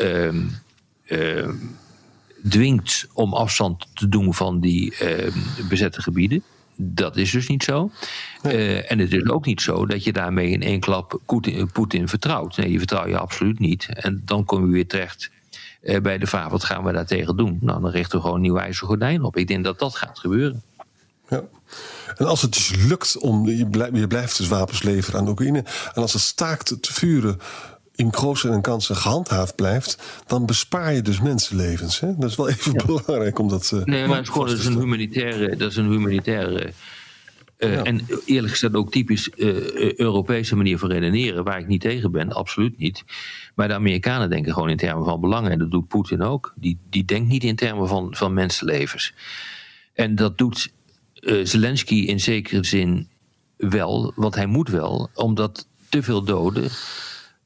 uh, 0.00 1.48
dwingt 2.48 3.08
om 3.12 3.34
afstand 3.34 3.86
te 3.94 4.08
doen 4.08 4.34
van 4.34 4.60
die 4.60 4.96
ehm, 4.96 5.38
bezette 5.68 6.02
gebieden. 6.02 6.42
Dat 6.76 7.16
is 7.16 7.30
dus 7.30 7.48
niet 7.48 7.62
zo. 7.62 7.90
Uh, 8.42 8.90
en 8.90 8.98
het 8.98 9.12
is 9.12 9.28
ook 9.28 9.46
niet 9.46 9.60
zo 9.60 9.86
dat 9.86 10.04
je 10.04 10.12
daarmee 10.12 10.50
in 10.50 10.62
één 10.62 10.80
klap 10.80 11.20
Poetin 11.72 12.08
vertrouwt. 12.08 12.56
Nee, 12.56 12.68
die 12.68 12.78
vertrouw 12.78 13.06
je 13.06 13.18
absoluut 13.18 13.58
niet. 13.58 13.88
En 13.92 14.22
dan 14.24 14.44
kom 14.44 14.66
je 14.66 14.72
weer 14.72 14.86
terecht 14.86 15.30
bij 16.02 16.18
de 16.18 16.26
vraag: 16.26 16.48
wat 16.48 16.64
gaan 16.64 16.84
we 16.84 16.92
daartegen 16.92 17.36
doen? 17.36 17.58
Nou, 17.60 17.80
dan 17.80 17.90
richten 17.90 18.16
we 18.16 18.22
gewoon 18.22 18.36
een 18.36 18.42
nieuw 18.42 18.58
ijzeren 18.58 18.88
gordijn 18.88 19.22
op. 19.22 19.36
Ik 19.36 19.48
denk 19.48 19.64
dat 19.64 19.78
dat 19.78 19.96
gaat 19.96 20.18
gebeuren. 20.18 20.62
Ja. 21.32 21.44
En 22.16 22.26
als 22.26 22.42
het 22.42 22.52
dus 22.52 22.74
lukt 22.88 23.18
om. 23.18 23.48
Je 23.48 23.66
blijft, 23.66 23.96
je 23.96 24.06
blijft 24.06 24.36
dus 24.36 24.48
wapens 24.48 24.82
leveren 24.82 25.20
aan 25.20 25.28
Oekraïne. 25.28 25.64
En 25.94 26.02
als 26.02 26.12
het 26.12 26.22
staakt 26.22 26.82
te 26.82 26.92
vuren 26.92 27.38
in 27.94 28.12
grootste 28.12 28.48
en 28.48 28.60
kansen 28.60 28.96
gehandhaafd 28.96 29.54
blijft, 29.54 30.02
dan 30.26 30.46
bespaar 30.46 30.92
je 30.92 31.02
dus 31.02 31.20
mensenlevens. 31.20 32.00
Hè? 32.00 32.16
Dat 32.16 32.30
is 32.30 32.36
wel 32.36 32.48
even 32.48 32.72
belangrijk 32.86 33.38
om 33.38 33.48
dat. 33.48 33.70
Uh, 33.74 33.84
nee, 33.84 34.06
maar 34.06 34.16
het 34.16 34.26
is 34.26 34.32
gewoon 34.32 34.48
dat 34.48 34.58
is 34.58 34.66
een 34.66 34.78
humanitaire. 34.78 35.56
Dat 35.56 35.70
is 35.70 35.76
een 35.76 35.90
humanitaire 35.90 36.72
uh, 37.58 37.74
ja. 37.74 37.82
En 37.82 38.00
eerlijk 38.24 38.52
gezegd 38.52 38.74
ook 38.74 38.90
typisch 38.90 39.30
uh, 39.36 39.92
Europese 39.94 40.56
manier 40.56 40.78
van 40.78 40.90
redeneren, 40.90 41.44
waar 41.44 41.58
ik 41.58 41.66
niet 41.66 41.80
tegen 41.80 42.12
ben, 42.12 42.32
absoluut 42.32 42.78
niet. 42.78 43.04
Maar 43.54 43.68
de 43.68 43.74
Amerikanen 43.74 44.30
denken 44.30 44.52
gewoon 44.52 44.68
in 44.68 44.76
termen 44.76 45.04
van 45.04 45.20
belangen. 45.20 45.50
En 45.50 45.58
dat 45.58 45.70
doet 45.70 45.88
Poetin 45.88 46.22
ook. 46.22 46.54
Die, 46.56 46.78
die 46.90 47.04
denkt 47.04 47.28
niet 47.28 47.44
in 47.44 47.56
termen 47.56 47.88
van, 47.88 48.14
van 48.16 48.34
mensenlevens. 48.34 49.14
En 49.94 50.14
dat 50.14 50.38
doet 50.38 50.72
uh, 51.22 51.44
Zelensky 51.44 51.94
in 51.94 52.20
zekere 52.20 52.64
zin 52.64 53.08
wel, 53.56 54.12
want 54.16 54.34
hij 54.34 54.46
moet 54.46 54.68
wel, 54.68 55.10
omdat 55.14 55.68
te 55.88 56.02
veel 56.02 56.22
doden 56.22 56.70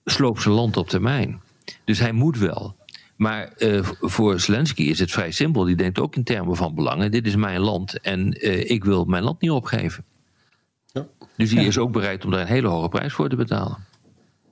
sloopt 0.05 0.43
zijn 0.43 0.55
land 0.55 0.77
op 0.77 0.89
termijn. 0.89 1.41
Dus 1.85 1.99
hij 1.99 2.13
moet 2.13 2.39
wel. 2.39 2.77
Maar 3.17 3.53
uh, 3.59 3.89
voor 4.01 4.41
Zelensky 4.41 4.83
is 4.83 4.99
het 4.99 5.11
vrij 5.11 5.31
simpel. 5.31 5.65
Die 5.65 5.77
denkt 5.77 5.99
ook 5.99 6.17
in 6.17 6.25
termen 6.25 6.57
van 6.57 6.75
belangen. 6.75 7.11
Dit 7.11 7.27
is 7.27 7.37
mijn 7.37 7.61
land 7.61 8.01
en 8.01 8.47
uh, 8.47 8.71
ik 8.71 8.85
wil 8.85 9.05
mijn 9.05 9.23
land 9.23 9.41
niet 9.41 9.51
opgeven. 9.51 10.05
Ja. 10.93 11.07
Dus 11.37 11.51
die 11.51 11.61
ja. 11.61 11.67
is 11.67 11.79
ook 11.79 11.93
bereid 11.93 12.25
om 12.25 12.31
daar 12.31 12.41
een 12.41 12.47
hele 12.47 12.69
hoge 12.69 12.89
prijs 12.89 13.13
voor 13.13 13.29
te 13.29 13.37
betalen 13.37 13.87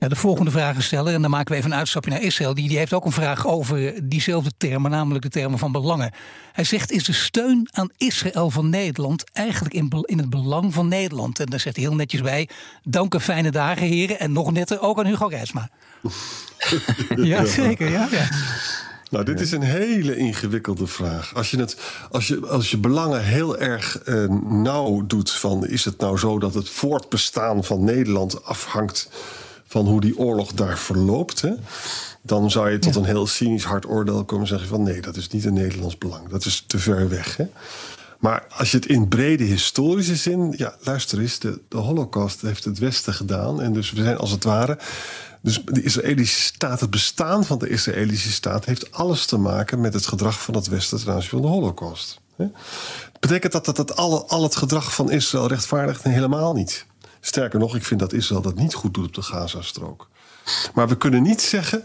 de 0.09 0.17
volgende 0.17 0.51
vragen 0.51 0.83
stellen, 0.83 1.14
en 1.14 1.23
dan 1.23 1.31
maken 1.31 1.53
we 1.53 1.59
even 1.59 1.73
een 1.73 1.79
uitstapje 1.79 2.11
naar 2.11 2.23
Israël. 2.23 2.55
Die, 2.55 2.69
die 2.69 2.79
heeft 2.79 2.93
ook 2.93 3.05
een 3.05 3.12
vraag 3.12 3.47
over 3.47 4.09
diezelfde 4.09 4.53
termen, 4.57 4.90
namelijk 4.90 5.25
de 5.25 5.31
termen 5.31 5.59
van 5.59 5.73
belangen. 5.73 6.12
Hij 6.53 6.64
zegt: 6.64 6.90
Is 6.90 7.05
de 7.05 7.12
steun 7.12 7.69
aan 7.73 7.90
Israël 7.97 8.51
van 8.51 8.69
Nederland 8.69 9.25
eigenlijk 9.33 9.75
in, 9.75 9.88
in 10.03 10.19
het 10.19 10.31
belang 10.31 10.75
van 10.75 10.88
Nederland? 10.88 11.40
En 11.40 11.47
daar 11.47 11.61
zegt 11.61 11.77
hij 11.77 11.85
heel 11.85 11.95
netjes 11.95 12.21
bij: 12.21 12.49
Dank 12.83 13.14
en 13.14 13.21
fijne 13.21 13.51
dagen, 13.51 13.87
heren. 13.87 14.19
En 14.19 14.33
nog 14.33 14.53
netter 14.53 14.81
ook 14.81 14.99
aan 14.99 15.07
Hugo 15.07 15.27
Reisma. 15.27 15.69
ja, 17.17 17.45
zeker. 17.45 17.90
Ja, 17.90 18.09
ja. 18.11 18.29
Nou, 19.11 19.27
dit 19.27 19.40
is 19.40 19.53
een 19.53 19.62
hele 19.62 20.17
ingewikkelde 20.17 20.87
vraag. 20.87 21.35
Als 21.35 21.51
je, 21.51 21.59
het, 21.59 21.77
als 22.11 22.27
je, 22.27 22.47
als 22.47 22.71
je 22.71 22.79
belangen 22.79 23.25
heel 23.25 23.59
erg 23.59 24.01
uh, 24.05 24.29
nauw 24.49 25.07
doet, 25.07 25.31
van 25.31 25.67
is 25.67 25.85
het 25.85 25.99
nou 25.99 26.19
zo 26.19 26.38
dat 26.38 26.55
het 26.55 26.69
voortbestaan 26.69 27.64
van 27.64 27.85
Nederland 27.85 28.45
afhangt 28.45 29.09
van 29.74 29.87
hoe 29.87 30.00
die 30.00 30.18
oorlog 30.18 30.52
daar 30.52 30.78
verloopt. 30.78 31.40
Hè, 31.40 31.52
dan 32.22 32.50
zou 32.50 32.70
je 32.70 32.78
tot 32.78 32.96
een 32.96 33.04
heel 33.04 33.26
cynisch 33.26 33.64
hard 33.64 33.87
oordeel 33.87 34.24
komen 34.24 34.46
zeggen 34.46 34.68
van 34.68 34.82
nee, 34.82 35.00
dat 35.00 35.16
is 35.16 35.28
niet 35.28 35.44
een 35.44 35.52
Nederlands 35.54 35.98
belang. 35.98 36.28
Dat 36.28 36.44
is 36.44 36.64
te 36.66 36.78
ver 36.78 37.08
weg. 37.08 37.37
Hè. 37.37 37.46
Maar 38.18 38.46
als 38.56 38.70
je 38.70 38.76
het 38.76 38.87
in 38.87 39.08
brede 39.08 39.44
historische 39.44 40.16
zin, 40.16 40.54
ja, 40.56 40.76
luister 40.80 41.20
eens, 41.20 41.38
de, 41.38 41.60
de 41.68 41.76
Holocaust 41.76 42.40
heeft 42.40 42.64
het 42.64 42.78
Westen 42.78 43.14
gedaan. 43.14 43.62
En 43.62 43.72
dus 43.72 43.92
we 43.92 44.02
zijn 44.02 44.16
als 44.16 44.30
het 44.30 44.44
ware. 44.44 44.78
Dus 45.42 45.62
de 45.64 45.82
Israëlische 45.82 46.40
staat, 46.40 46.80
het 46.80 46.90
bestaan 46.90 47.44
van 47.44 47.58
de 47.58 47.68
Israëlische 47.68 48.32
staat, 48.32 48.64
heeft 48.64 48.92
alles 48.92 49.26
te 49.26 49.37
maken 49.37 49.80
met 49.80 49.94
het 49.94 50.06
gedrag 50.06 50.42
van 50.42 50.54
het 50.54 50.68
Westen 50.68 50.98
ten 50.98 51.12
aanzien 51.12 51.30
van 51.30 51.42
de 51.42 51.48
Holocaust. 51.48 52.20
Betekent 53.20 53.52
dat 53.52 53.64
dat, 53.64 53.76
dat 53.76 53.96
al, 53.96 54.28
al 54.28 54.42
het 54.42 54.56
gedrag 54.56 54.94
van 54.94 55.10
Israël 55.10 55.46
rechtvaardigt? 55.46 56.04
Nee, 56.04 56.14
helemaal 56.14 56.52
niet. 56.52 56.87
Sterker 57.26 57.58
nog, 57.58 57.76
ik 57.76 57.84
vind 57.84 58.00
dat 58.00 58.12
Israël 58.12 58.42
dat 58.42 58.54
niet 58.54 58.74
goed 58.74 58.94
doet 58.94 59.06
op 59.06 59.14
de 59.14 59.22
Gazastrook. 59.22 60.08
Maar 60.74 60.88
we 60.88 60.96
kunnen 60.96 61.22
niet 61.22 61.42
zeggen. 61.42 61.84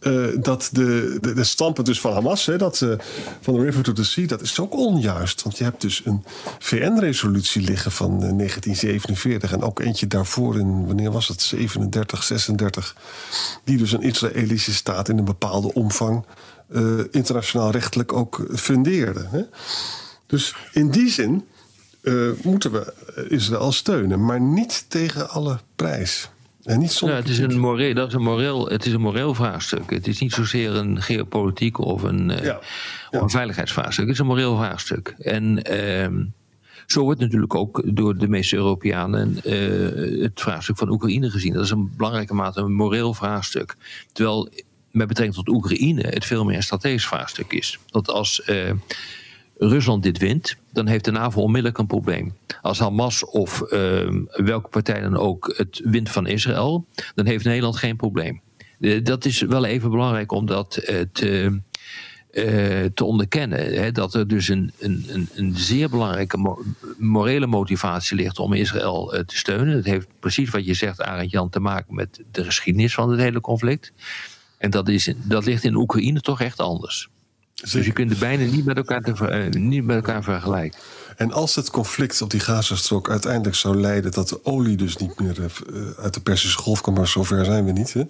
eh, 0.00 0.26
dat 0.40 0.68
de, 0.72 1.18
de, 1.20 1.34
de 1.34 1.82
dus 1.82 2.00
van 2.00 2.12
Hamas, 2.12 2.46
hè, 2.46 2.58
dat, 2.58 2.80
uh, 2.80 2.94
van 3.40 3.54
de 3.54 3.60
River 3.60 3.82
to 3.82 3.92
the 3.92 4.04
Sea, 4.04 4.26
dat 4.26 4.40
is 4.40 4.60
ook 4.60 4.74
onjuist. 4.74 5.42
Want 5.42 5.58
je 5.58 5.64
hebt 5.64 5.80
dus 5.80 6.02
een 6.04 6.24
VN-resolutie 6.58 7.62
liggen 7.62 7.92
van 7.92 8.10
1947 8.18 9.52
en 9.52 9.62
ook 9.62 9.80
eentje 9.80 10.06
daarvoor 10.06 10.58
in, 10.58 10.86
wanneer 10.86 11.10
was 11.10 11.28
het, 11.28 11.42
37, 11.42 12.22
36, 12.22 12.96
die 13.64 13.78
dus 13.78 13.92
een 13.92 14.02
Israëlische 14.02 14.74
staat 14.74 15.08
in 15.08 15.18
een 15.18 15.24
bepaalde 15.24 15.74
omvang 15.74 16.24
internationaal 17.10 17.70
rechtelijk 17.70 18.12
ook 18.12 18.46
fundeerde. 18.54 19.28
Hè. 19.30 19.42
Dus 20.26 20.54
in 20.72 20.90
die 20.90 21.10
zin 21.10 21.44
moeten 22.42 22.72
we 22.72 22.92
Israël 23.28 23.72
steunen, 23.72 24.24
maar 24.24 24.40
niet 24.40 24.84
tegen 24.88 25.30
alle 25.30 25.58
prijs. 25.76 26.30
En 26.66 26.78
niet 26.78 26.98
ja, 26.98 27.08
het 27.08 27.28
is 27.28 27.38
een 27.38 27.58
moreel, 27.58 27.94
dat 27.94 28.08
is 28.08 28.14
een 28.14 28.22
moreel, 28.22 28.68
het 28.68 28.86
is 28.86 28.92
een 28.92 29.00
moreel 29.00 29.34
vraagstuk. 29.34 29.90
Het 29.90 30.06
is 30.06 30.20
niet 30.20 30.32
zozeer 30.32 30.74
een 30.74 31.02
geopolitiek 31.02 31.78
of 31.78 32.02
een, 32.02 32.44
uh, 32.44 32.54
Of 33.10 33.20
een 33.20 33.30
veiligheidsvraagstuk. 33.30 34.04
Het 34.04 34.14
is 34.14 34.20
een 34.20 34.26
moreel 34.26 34.56
vraagstuk. 34.56 35.14
En 35.18 35.72
uh, 35.72 36.24
zo 36.86 37.02
wordt 37.02 37.20
natuurlijk 37.20 37.54
ook 37.54 37.82
door 37.84 38.16
de 38.16 38.28
meeste 38.28 38.56
Europeanen 38.56 39.38
uh, 39.44 40.22
het 40.22 40.40
vraagstuk 40.40 40.76
van 40.76 40.90
Oekraïne 40.90 41.30
gezien. 41.30 41.52
Dat 41.52 41.64
is 41.64 41.70
een 41.70 41.90
belangrijke 41.96 42.34
mate 42.34 42.60
een 42.60 42.74
moreel 42.74 43.14
vraagstuk. 43.14 43.76
Terwijl 44.12 44.48
met 44.90 45.06
betrekking 45.06 45.44
tot 45.44 45.54
Oekraïne 45.54 46.02
het 46.02 46.24
veel 46.24 46.44
meer 46.44 46.56
een 46.56 46.62
strategisch 46.62 47.06
vraagstuk 47.06 47.52
is. 47.52 47.78
Dat 47.86 48.08
als 48.08 48.42
eh, 48.42 48.72
Rusland 49.58 50.02
dit 50.02 50.18
wint, 50.18 50.56
dan 50.72 50.86
heeft 50.86 51.04
de 51.04 51.10
NAVO 51.10 51.40
onmiddellijk 51.40 51.78
een 51.78 51.86
probleem. 51.86 52.34
Als 52.62 52.78
Hamas 52.78 53.24
of 53.24 53.62
uh, 53.70 54.08
welke 54.26 54.68
partij 54.68 55.00
dan 55.00 55.16
ook 55.16 55.54
het 55.56 55.80
wint 55.84 56.10
van 56.10 56.26
Israël, 56.26 56.86
dan 57.14 57.26
heeft 57.26 57.44
Nederland 57.44 57.76
geen 57.76 57.96
probleem. 57.96 58.40
Uh, 58.78 59.04
dat 59.04 59.24
is 59.24 59.40
wel 59.40 59.64
even 59.64 59.90
belangrijk 59.90 60.32
om 60.32 60.46
dat 60.46 60.70
te, 61.12 61.60
uh, 62.32 62.84
te 62.94 63.04
onderkennen. 63.04 63.74
Hè, 63.74 63.92
dat 63.92 64.14
er 64.14 64.28
dus 64.28 64.48
een, 64.48 64.72
een, 64.78 65.28
een 65.34 65.56
zeer 65.56 65.90
belangrijke 65.90 66.36
mo 66.36 66.62
morele 66.98 67.46
motivatie 67.46 68.16
ligt 68.16 68.38
om 68.38 68.52
Israël 68.52 69.22
te 69.26 69.36
steunen. 69.36 69.74
Dat 69.74 69.84
heeft 69.84 70.08
precies 70.20 70.50
wat 70.50 70.66
je 70.66 70.74
zegt, 70.74 71.02
Arend 71.02 71.30
Jan, 71.30 71.50
te 71.50 71.60
maken 71.60 71.94
met 71.94 72.22
de 72.30 72.44
geschiedenis 72.44 72.94
van 72.94 73.10
het 73.10 73.20
hele 73.20 73.40
conflict. 73.40 73.92
En 74.58 74.70
dat, 74.70 74.88
is, 74.88 75.12
dat 75.16 75.44
ligt 75.44 75.64
in 75.64 75.74
Oekraïne 75.74 76.20
toch 76.20 76.40
echt 76.40 76.60
anders. 76.60 77.08
Dus 77.62 77.72
je 77.72 77.92
kunt 77.92 78.10
het 78.10 78.18
bijna 78.18 78.44
niet 78.44 78.64
met 78.64 78.76
elkaar, 78.76 79.02
te, 79.02 79.50
uh, 79.52 79.62
niet 79.62 79.84
met 79.84 79.96
elkaar 79.96 80.22
vergelijken. 80.22 80.78
En 81.16 81.32
als 81.32 81.54
het 81.54 81.70
conflict 81.70 82.22
op 82.22 82.30
die 82.30 82.40
Gazastrook 82.40 83.10
uiteindelijk 83.10 83.56
zou 83.56 83.76
leiden 83.76 84.12
dat 84.12 84.28
de 84.28 84.44
olie 84.44 84.76
dus 84.76 84.96
niet 84.96 85.20
meer 85.20 85.38
uh, 85.38 85.80
uit 85.98 86.14
de 86.14 86.20
Persische 86.20 86.58
Golf 86.58 86.80
komt, 86.80 86.96
maar 86.96 87.06
zover 87.06 87.44
zijn 87.44 87.64
we 87.64 87.72
niet, 87.72 87.92
hè, 87.92 88.02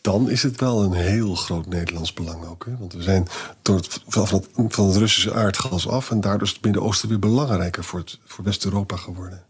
dan 0.00 0.30
is 0.30 0.42
het 0.42 0.60
wel 0.60 0.82
een 0.82 0.92
heel 0.92 1.34
groot 1.34 1.66
Nederlands 1.66 2.12
belang 2.12 2.44
ook. 2.44 2.64
Hè? 2.64 2.76
Want 2.78 2.92
we 2.92 3.02
zijn 3.02 3.26
door 3.62 3.76
het, 3.76 4.00
van, 4.06 4.22
het, 4.22 4.48
van 4.68 4.86
het 4.86 4.96
Russische 4.96 5.34
aardgas 5.34 5.88
af 5.88 6.10
en 6.10 6.20
daardoor 6.20 6.46
is 6.46 6.52
het 6.52 6.64
Midden-Oosten 6.64 7.08
weer 7.08 7.18
belangrijker 7.18 7.84
voor, 7.84 7.98
het, 7.98 8.18
voor 8.24 8.44
West-Europa 8.44 8.96
geworden. 8.96 9.42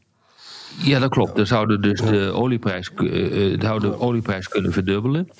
Ja, 0.78 0.98
dat 0.98 1.10
klopt. 1.10 1.36
Dan 1.36 1.46
zouden 1.46 1.82
dus 1.82 2.00
de 2.00 2.32
olieprijs, 2.34 2.90
uh, 2.96 3.60
de 3.60 3.98
olieprijs 3.98 4.48
kunnen 4.48 4.72
verdubbelen. 4.72 5.30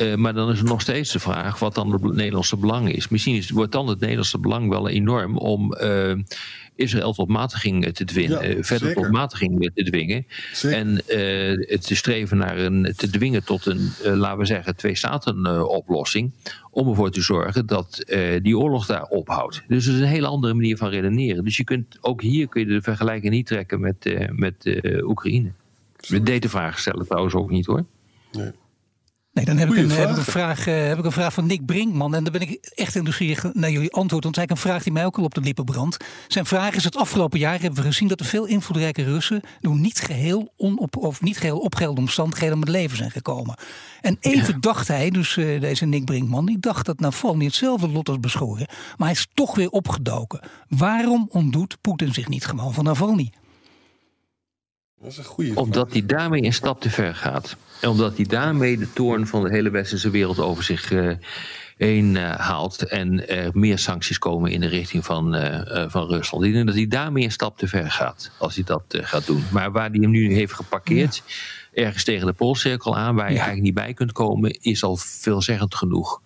Uh, 0.00 0.14
maar 0.14 0.34
dan 0.34 0.50
is 0.50 0.58
er 0.58 0.64
nog 0.64 0.80
steeds 0.80 1.12
de 1.12 1.18
vraag 1.18 1.58
wat 1.58 1.74
dan 1.74 1.92
het 1.92 2.02
Nederlandse 2.02 2.56
belang 2.56 2.92
is. 2.92 3.08
Misschien 3.08 3.36
is, 3.36 3.50
wordt 3.50 3.72
dan 3.72 3.88
het 3.88 4.00
Nederlandse 4.00 4.38
belang 4.38 4.68
wel 4.68 4.88
enorm 4.88 5.36
om 5.36 5.74
uh, 5.80 6.12
Israël 6.74 7.12
tot 7.12 7.28
matiging 7.28 7.92
te 7.92 8.04
dwingen, 8.04 8.42
ja, 8.42 8.56
uh, 8.56 8.62
verder 8.62 8.88
zeker. 8.88 9.02
tot 9.02 9.12
matiging 9.12 9.70
te 9.74 9.82
dwingen. 9.82 10.26
Zeker. 10.52 10.78
En 10.78 10.94
het 11.68 11.86
te 11.86 11.94
streven 11.94 12.36
naar 12.36 12.58
een, 12.58 12.92
te 12.96 13.10
dwingen 13.10 13.44
tot 13.44 13.66
een, 13.66 13.92
laten 14.02 14.38
we 14.38 14.46
zeggen, 14.46 14.76
twee-staten-oplossing. 14.76 16.32
Om 16.70 16.88
ervoor 16.88 17.10
te 17.10 17.22
zorgen 17.22 17.66
dat 17.66 18.04
die 18.42 18.58
oorlog 18.58 18.86
daar 18.86 19.04
ophoudt. 19.04 19.62
Dus 19.68 19.84
het 19.84 19.94
is 19.94 20.00
een 20.00 20.06
hele 20.06 20.26
andere 20.26 20.54
manier 20.54 20.76
van 20.76 20.88
redeneren. 20.88 21.44
Dus 21.44 21.56
je 21.56 21.64
kunt, 21.64 21.98
ook 22.00 22.22
hier 22.22 22.48
kun 22.48 22.60
je 22.60 22.66
de 22.66 22.82
vergelijking 22.82 23.32
niet 23.32 23.46
trekken 23.46 23.80
met, 23.80 24.28
met 24.32 24.80
Oekraïne. 25.02 25.50
We 26.08 26.22
deed 26.22 26.42
de 26.42 26.48
vraag 26.48 26.78
stellen 26.78 27.06
trouwens 27.06 27.34
ook 27.34 27.50
niet 27.50 27.66
hoor. 27.66 27.84
Nee. 28.32 28.50
Nee, 29.32 29.44
dan 29.44 29.56
heb 29.56 29.68
ik, 29.70 29.76
een, 29.76 29.90
heb, 29.90 30.10
ik 30.10 30.16
een 30.16 30.24
vraag, 30.24 30.66
uh, 30.66 30.86
heb 30.86 30.98
ik 30.98 31.04
een 31.04 31.12
vraag 31.12 31.32
van 31.32 31.46
Nick 31.46 31.66
Brinkman. 31.66 32.14
En 32.14 32.24
dan 32.24 32.32
ben 32.32 32.40
ik 32.40 32.72
echt 32.74 32.92
geïnteresseerd 32.92 33.54
naar 33.54 33.70
jullie 33.70 33.92
antwoord. 33.92 34.24
Want 34.24 34.36
het 34.36 34.36
is 34.36 34.38
eigenlijk 34.38 34.50
een 34.50 34.70
vraag 34.70 34.82
die 34.82 34.92
mij 34.92 35.04
ook 35.04 35.18
al 35.18 35.24
op 35.24 35.34
de 35.34 35.40
lippen 35.40 35.64
brandt. 35.64 36.04
Zijn 36.28 36.46
vraag 36.46 36.74
is: 36.74 36.84
het 36.84 36.96
afgelopen 36.96 37.38
jaar 37.38 37.60
hebben 37.60 37.82
we 37.82 37.88
gezien 37.88 38.08
dat 38.08 38.20
er 38.20 38.26
veel 38.26 38.46
invloedrijke 38.46 39.04
Russen. 39.04 39.40
door 39.60 39.76
niet 39.76 39.98
geheel, 39.98 40.52
onop, 40.56 40.96
of 40.96 41.20
niet 41.20 41.38
geheel 41.38 41.58
opgelde 41.58 42.00
omstandigheden 42.00 42.54
om 42.54 42.60
het 42.60 42.70
leven 42.70 42.96
zijn 42.96 43.10
gekomen. 43.10 43.58
En 44.00 44.16
even 44.20 44.54
ja. 44.54 44.60
dacht 44.60 44.88
hij, 44.88 45.10
dus 45.10 45.36
uh, 45.36 45.60
deze 45.60 45.86
Nick 45.86 46.04
Brinkman, 46.04 46.46
die 46.46 46.58
dacht 46.58 46.86
dat 46.86 47.00
Navalny 47.00 47.44
hetzelfde 47.44 47.88
lot 47.88 48.08
was 48.08 48.20
beschoren. 48.20 48.66
Maar 48.68 49.08
hij 49.08 49.16
is 49.16 49.28
toch 49.34 49.54
weer 49.54 49.70
opgedoken. 49.70 50.40
Waarom 50.68 51.28
ontdoet 51.30 51.76
Poetin 51.80 52.14
zich 52.14 52.28
niet 52.28 52.44
gewoon 52.44 52.74
van 52.74 52.84
Navalny? 52.84 53.32
Dat 55.02 55.10
is 55.10 55.18
een 55.18 55.24
goede 55.24 55.54
Omdat 55.54 55.92
hij 55.92 56.06
daarmee 56.06 56.42
een 56.42 56.52
stap 56.52 56.80
te 56.80 56.90
ver 56.90 57.14
gaat. 57.14 57.56
En 57.80 57.88
omdat 57.88 58.16
hij 58.16 58.24
daarmee 58.24 58.78
de 58.78 58.92
toorn 58.92 59.26
van 59.26 59.42
de 59.42 59.50
hele 59.50 59.70
westerse 59.70 60.10
wereld 60.10 60.38
over 60.38 60.64
zich 60.64 60.90
uh, 60.90 61.12
heen 61.76 62.14
uh, 62.14 62.34
haalt. 62.34 62.82
En 62.82 63.28
er 63.28 63.50
meer 63.52 63.78
sancties 63.78 64.18
komen 64.18 64.50
in 64.50 64.60
de 64.60 64.66
richting 64.66 65.04
van, 65.04 65.34
uh, 65.34 65.84
van 65.88 66.06
Rusland. 66.06 66.44
Ik 66.44 66.52
denk 66.52 66.66
dat 66.66 66.74
hij 66.74 66.88
daarmee 66.88 67.24
een 67.24 67.32
stap 67.32 67.58
te 67.58 67.68
ver 67.68 67.90
gaat. 67.90 68.30
Als 68.38 68.54
hij 68.54 68.64
dat 68.64 68.82
gaat 68.88 69.26
doen. 69.26 69.44
Maar 69.52 69.72
waar 69.72 69.90
hij 69.90 69.98
hem 70.00 70.10
nu 70.10 70.34
heeft 70.34 70.52
geparkeerd. 70.52 71.22
Ja. 71.26 71.82
Ergens 71.82 72.04
tegen 72.04 72.26
de 72.26 72.32
Poolcirkel 72.32 72.96
aan. 72.96 73.14
Waar 73.14 73.28
je 73.28 73.34
ja. 73.34 73.44
eigenlijk 73.44 73.66
niet 73.66 73.84
bij 73.84 73.94
kunt 73.94 74.12
komen. 74.12 74.58
Is 74.60 74.82
al 74.82 74.96
veelzeggend 74.96 75.74
genoeg. 75.74 76.20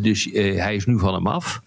dus 0.00 0.24
hij 0.32 0.74
is 0.74 0.86
nu 0.86 0.98
van 0.98 1.14
hem 1.14 1.26
af. 1.26 1.60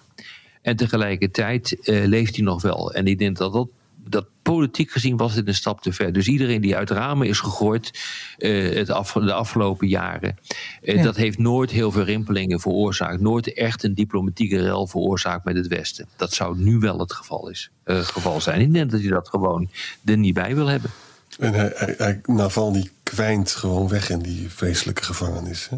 En 0.62 0.76
tegelijkertijd 0.76 1.78
leeft 1.84 2.36
hij 2.36 2.46
nog 2.46 2.62
wel. 2.62 2.94
En 2.94 3.08
ik 3.08 3.20
denk 3.20 3.38
dat 3.38 3.54
dat 3.54 3.68
dat 4.08 4.26
politiek 4.42 4.92
gezien 4.92 5.18
was 5.18 5.34
dit 5.34 5.48
een 5.48 5.56
stap 5.56 5.82
te 5.82 5.94
ver. 5.94 6.14
Dus 6.14 6.28
iedereen 6.28 6.62
die 6.62 6.76
uit 6.76 6.90
ramen 6.90 7.28
is 7.28 7.40
gegooid 7.40 8.00
uh, 8.38 8.76
het 8.76 8.90
af, 8.90 9.12
de 9.12 9.34
afgelopen 9.34 9.88
jaren, 9.88 10.38
uh, 10.82 10.96
ja. 10.96 11.04
dat 11.04 11.16
heeft 11.16 11.38
nooit 11.38 11.72
heel 11.72 11.92
veel 11.92 12.04
rimpelingen 12.04 12.60
veroorzaakt. 12.60 13.22
Nooit 13.22 13.54
echt 13.54 13.84
een 13.84 13.94
diplomatieke 13.94 14.62
rel 14.62 14.88
veroorzaakt 14.88 15.46
met 15.46 15.56
het 15.56 15.68
Westen. 15.68 16.08
Dat 16.16 16.34
zou 16.34 16.58
nu 16.58 16.78
wel 16.78 17.00
het 17.00 17.14
geval, 17.14 17.50
is, 17.50 17.72
uh, 17.86 17.96
het 17.96 18.06
geval 18.06 18.42
zijn. 18.42 18.62
Ik 18.62 18.74
denk 18.74 18.92
dat 18.92 19.00
hij 19.00 19.10
dat 19.10 19.30
gewoon 19.30 19.70
er 20.06 20.18
niet 20.18 20.34
bij 20.34 20.56
wil 20.56 20.68
hebben. 20.68 20.90
En 21.42 21.54
hij, 21.54 21.72
hij, 21.76 21.96
hij 21.98 22.22
Navalny 22.26 22.90
kwijnt 23.04 23.52
gewoon 23.52 23.88
weg 23.88 24.10
in 24.10 24.20
die 24.20 24.50
vreselijke 24.50 25.04
gevangenis. 25.04 25.68
Hè? 25.70 25.78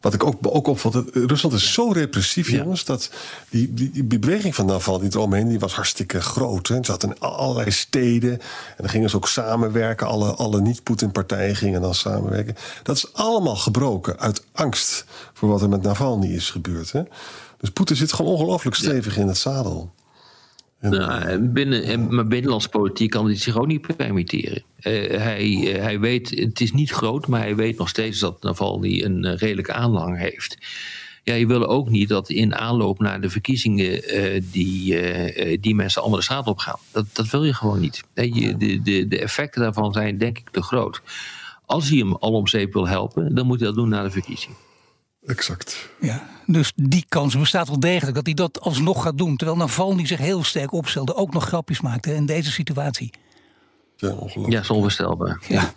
Wat 0.00 0.14
ik 0.14 0.24
ook, 0.24 0.36
ook 0.42 0.66
opvalt, 0.66 1.04
Rusland 1.12 1.54
is 1.54 1.72
zo 1.72 1.90
repressief, 1.90 2.50
ja. 2.50 2.56
jongens, 2.56 2.84
dat 2.84 3.10
die, 3.50 3.74
die, 3.74 3.90
die 4.04 4.18
beweging 4.18 4.54
van 4.54 4.66
Navalny 4.66 5.06
eromheen, 5.06 5.48
die 5.48 5.58
was 5.58 5.74
hartstikke 5.74 6.20
groot. 6.20 6.68
Hè? 6.68 6.74
Ze 6.74 6.82
zaten 6.84 7.08
in 7.08 7.20
allerlei 7.20 7.70
steden 7.70 8.32
en 8.32 8.76
dan 8.76 8.88
gingen 8.88 9.10
ze 9.10 9.16
ook 9.16 9.28
samenwerken. 9.28 10.06
Alle, 10.06 10.34
alle 10.34 10.60
niet-Poetin-partijen 10.60 11.56
gingen 11.56 11.80
dan 11.80 11.94
samenwerken. 11.94 12.56
Dat 12.82 12.96
is 12.96 13.12
allemaal 13.12 13.56
gebroken 13.56 14.18
uit 14.18 14.44
angst 14.52 15.04
voor 15.32 15.48
wat 15.48 15.62
er 15.62 15.68
met 15.68 15.82
Navalny 15.82 16.34
is 16.34 16.50
gebeurd. 16.50 16.92
Hè? 16.92 17.02
Dus 17.58 17.70
Poetin 17.70 17.96
zit 17.96 18.12
gewoon 18.12 18.32
ongelooflijk 18.32 18.76
stevig 18.76 19.14
ja. 19.14 19.20
in 19.20 19.28
het 19.28 19.38
zadel. 19.38 19.92
Nou, 20.90 21.38
binnen, 21.38 22.14
maar 22.14 22.26
binnenlandse 22.26 22.68
politiek 22.68 23.10
kan 23.10 23.26
hij 23.26 23.36
zich 23.36 23.58
ook 23.58 23.66
niet 23.66 23.96
permitteren. 23.96 24.62
Uh, 24.82 24.92
hij, 25.18 25.50
uh, 25.50 25.76
hij 25.82 26.00
weet, 26.00 26.30
het 26.30 26.60
is 26.60 26.72
niet 26.72 26.90
groot, 26.90 27.26
maar 27.26 27.40
hij 27.40 27.56
weet 27.56 27.78
nog 27.78 27.88
steeds 27.88 28.18
dat 28.18 28.42
Navalny 28.42 29.02
een 29.02 29.24
uh, 29.24 29.36
redelijke 29.36 29.72
aanhang 29.72 30.18
heeft. 30.18 30.58
Ja, 31.22 31.34
je 31.34 31.46
wil 31.46 31.66
ook 31.66 31.88
niet 31.88 32.08
dat 32.08 32.28
in 32.28 32.54
aanloop 32.54 32.98
naar 32.98 33.20
de 33.20 33.30
verkiezingen 33.30 34.02
die, 34.50 34.96
die 35.60 35.74
mensen 35.74 36.10
de 36.10 36.22
straat 36.22 36.46
op 36.46 36.58
gaan. 36.58 36.78
Dat, 36.92 37.06
dat 37.12 37.30
wil 37.30 37.44
je 37.44 37.54
gewoon 37.54 37.80
niet. 37.80 38.02
Je, 38.14 38.56
de, 38.56 38.82
de, 38.82 39.08
de 39.08 39.18
effecten 39.18 39.62
daarvan 39.62 39.92
zijn 39.92 40.18
denk 40.18 40.38
ik 40.38 40.50
te 40.50 40.62
groot. 40.62 41.02
Als 41.66 41.88
hij 41.88 41.98
hem 41.98 42.14
al 42.14 42.32
om 42.32 42.46
zeep 42.46 42.72
wil 42.72 42.88
helpen, 42.88 43.34
dan 43.34 43.46
moet 43.46 43.58
hij 43.58 43.66
dat 43.68 43.76
doen 43.76 43.88
na 43.88 44.02
de 44.02 44.10
verkiezingen. 44.10 44.56
Exact. 45.26 45.88
Ja, 46.00 46.28
dus 46.46 46.72
die 46.76 47.04
kans 47.08 47.38
bestaat 47.38 47.68
wel 47.68 47.80
degelijk 47.80 48.14
dat 48.14 48.26
hij 48.26 48.34
dat 48.34 48.60
alsnog 48.60 49.02
gaat 49.02 49.18
doen. 49.18 49.36
Terwijl 49.36 49.58
Navalny 49.58 50.06
zich 50.06 50.18
heel 50.18 50.44
sterk 50.44 50.72
opstelde, 50.72 51.14
ook 51.14 51.32
nog 51.32 51.44
grapjes 51.44 51.80
maakte 51.80 52.14
in 52.14 52.26
deze 52.26 52.50
situatie. 52.50 53.10
Ja, 53.96 54.08
ongelooflijk. 54.08 54.52
Ja, 54.52 54.60
is 54.60 54.70
onvoorstelbaar. 54.70 55.42
Ja. 55.48 55.72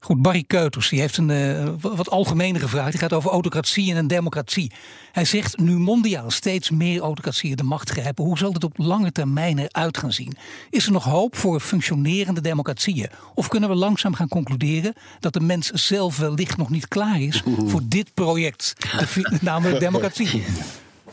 Goed, 0.00 0.22
Barry 0.22 0.44
Keuters 0.46 0.88
die 0.88 1.00
heeft 1.00 1.16
een 1.16 1.28
uh, 1.28 1.68
wat 1.80 2.10
algemenere 2.10 2.68
vraag. 2.68 2.90
Die 2.90 2.98
gaat 3.00 3.12
over 3.12 3.30
autocratie 3.30 3.90
en 3.90 3.96
een 3.96 4.06
democratie. 4.06 4.72
Hij 5.12 5.24
zegt, 5.24 5.58
nu 5.58 5.78
mondiaal 5.78 6.30
steeds 6.30 6.70
meer 6.70 7.00
autocratieën 7.00 7.56
de 7.56 7.62
macht 7.62 7.90
grijpen... 7.90 8.24
hoe 8.24 8.38
zal 8.38 8.52
dit 8.52 8.64
op 8.64 8.78
lange 8.78 9.12
termijn 9.12 9.58
eruit 9.58 9.98
gaan 9.98 10.12
zien? 10.12 10.36
Is 10.70 10.86
er 10.86 10.92
nog 10.92 11.04
hoop 11.04 11.36
voor 11.36 11.60
functionerende 11.60 12.40
democratieën? 12.40 13.08
Of 13.34 13.48
kunnen 13.48 13.68
we 13.68 13.74
langzaam 13.74 14.14
gaan 14.14 14.28
concluderen... 14.28 14.94
dat 15.20 15.32
de 15.32 15.40
mens 15.40 15.70
zelf 15.70 16.18
wellicht 16.18 16.56
nog 16.56 16.70
niet 16.70 16.88
klaar 16.88 17.20
is 17.20 17.42
voor 17.70 17.82
dit 17.84 18.14
project? 18.14 18.74
De, 18.78 19.38
namelijk 19.40 19.80
democratie. 19.80 20.44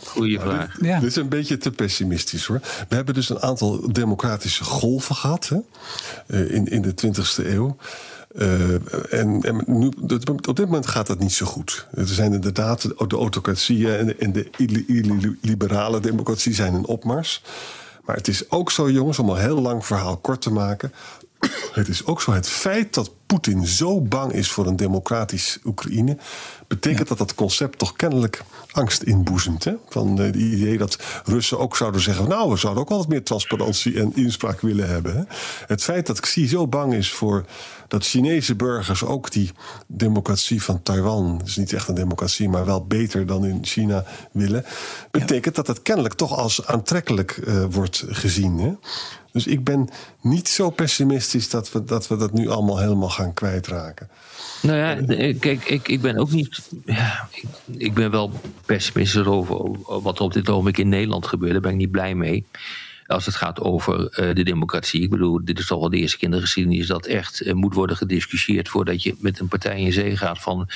Goeie 0.03 0.39
vraag. 0.39 0.77
Ja, 0.81 0.99
dit, 0.99 1.09
is 1.09 1.15
een 1.15 1.29
beetje 1.29 1.57
te 1.57 1.71
pessimistisch 1.71 2.45
hoor. 2.45 2.59
We 2.89 2.95
hebben 2.95 3.13
dus 3.13 3.29
een 3.29 3.41
aantal 3.41 3.91
democratische 3.91 4.63
golven 4.63 5.15
gehad 5.15 5.51
hè? 6.27 6.47
in, 6.47 6.67
in 6.67 6.81
de 6.81 6.93
20e 7.05 7.45
eeuw. 7.45 7.77
Uh, 8.37 9.13
en, 9.13 9.63
nu, 9.65 9.91
op 10.47 10.55
dit 10.55 10.65
moment 10.65 10.87
gaat 10.87 11.07
dat 11.07 11.19
niet 11.19 11.33
zo 11.33 11.45
goed. 11.45 11.87
Er 11.93 12.07
zijn 12.07 12.33
inderdaad 12.33 12.81
de 12.81 13.17
autocratieën 13.17 14.17
en 14.19 14.31
de, 14.31 14.49
en 14.57 15.37
liberale 15.41 15.99
democratie 15.99 16.53
zijn 16.53 16.73
in 16.73 16.85
opmars. 16.85 17.43
Maar 18.05 18.15
het 18.15 18.27
is 18.27 18.51
ook 18.51 18.71
zo, 18.71 18.89
jongens, 18.89 19.19
om 19.19 19.29
een 19.29 19.37
heel 19.37 19.61
lang 19.61 19.85
verhaal 19.85 20.17
kort 20.17 20.41
te 20.41 20.51
maken. 20.51 20.93
Het 21.71 21.87
is 21.87 22.05
ook 22.05 22.21
zo 22.21 22.31
het 22.31 22.47
feit 22.47 22.93
dat 22.93 23.11
Poetin 23.25 23.67
zo 23.67 24.01
bang 24.01 24.31
is 24.31 24.51
voor 24.51 24.67
een 24.67 24.75
democratisch 24.75 25.59
Oekraïne. 25.63 26.17
betekent 26.67 27.07
dat 27.07 27.17
dat 27.17 27.35
concept 27.35 27.77
toch 27.77 27.95
kennelijk 27.95 28.43
angst 28.71 29.01
inboezemt. 29.01 29.63
Hè? 29.63 29.73
Van 29.89 30.17
het 30.17 30.35
idee 30.35 30.77
dat 30.77 30.97
Russen 31.25 31.59
ook 31.59 31.77
zouden 31.77 32.01
zeggen: 32.01 32.27
Nou, 32.27 32.49
we 32.49 32.57
zouden 32.57 32.83
ook 32.83 32.89
wel 32.89 32.97
wat 32.97 33.07
meer 33.07 33.23
transparantie 33.23 33.99
en 33.99 34.15
inspraak 34.15 34.61
willen 34.61 34.89
hebben. 34.89 35.15
Hè? 35.15 35.23
Het 35.67 35.83
feit 35.83 36.07
dat 36.07 36.19
Xi 36.19 36.47
zo 36.47 36.67
bang 36.67 36.93
is 36.93 37.11
voor 37.11 37.45
dat 37.87 38.05
Chinese 38.05 38.55
burgers 38.55 39.03
ook 39.03 39.31
die 39.31 39.51
democratie 39.87 40.63
van 40.63 40.83
Taiwan, 40.83 41.41
is 41.45 41.55
niet 41.55 41.73
echt 41.73 41.87
een 41.87 41.95
democratie, 41.95 42.49
maar 42.49 42.65
wel 42.65 42.85
beter 42.85 43.25
dan 43.25 43.45
in 43.45 43.59
China 43.61 44.05
willen, 44.31 44.65
betekent 45.11 45.55
dat 45.55 45.67
het 45.67 45.81
kennelijk 45.81 46.13
toch 46.13 46.37
als 46.37 46.65
aantrekkelijk 46.65 47.41
uh, 47.47 47.65
wordt 47.69 48.03
gezien. 48.07 48.57
Hè? 48.57 48.73
Dus 49.31 49.47
ik 49.47 49.63
ben 49.63 49.89
niet 50.21 50.47
zo 50.47 50.69
pessimistisch 50.69 51.49
dat 51.49 51.71
we, 51.71 51.83
dat 51.83 52.07
we 52.07 52.17
dat 52.17 52.33
nu 52.33 52.49
allemaal 52.49 52.77
helemaal 52.77 53.09
gaan 53.15 53.33
kwijtraken. 53.33 54.09
Nou 54.61 54.77
ja, 54.77 55.33
kijk, 55.39 55.63
ik, 55.65 55.87
ik 55.87 56.01
ben 56.01 56.17
ook 56.17 56.31
niet. 56.31 56.69
Ja, 56.85 57.29
ik, 57.77 57.93
ben 57.93 58.11
wel 58.11 58.31
pessimistisch 58.65 59.25
over 59.25 59.77
wat 60.01 60.19
er 60.19 60.25
op 60.25 60.33
dit 60.33 60.49
ogenblik 60.49 60.77
in 60.77 60.89
Nederland 60.89 61.27
gebeurt. 61.27 61.51
Daar 61.51 61.61
ben 61.61 61.71
ik 61.71 61.77
niet 61.77 61.91
blij 61.91 62.15
mee 62.15 62.45
als 63.07 63.25
het 63.25 63.35
gaat 63.35 63.61
over 63.61 63.99
uh, 63.99 64.35
de 64.35 64.43
democratie. 64.43 65.01
Ik 65.01 65.09
bedoel, 65.09 65.39
dit 65.43 65.59
is 65.59 65.67
toch 65.67 65.79
wel 65.79 65.89
de 65.89 65.97
eerste 65.97 66.17
keer 66.17 66.27
in 66.27 66.33
de 66.33 66.41
geschiedenis 66.41 66.87
dat 66.87 67.05
echt 67.05 67.41
uh, 67.41 67.53
moet 67.53 67.73
worden 67.73 67.97
gediscussieerd 67.97 68.69
voordat 68.69 69.03
je 69.03 69.15
met 69.19 69.39
een 69.39 69.47
partij 69.47 69.81
in 69.81 69.93
zee 69.93 70.17
gaat 70.17 70.41
van 70.41 70.69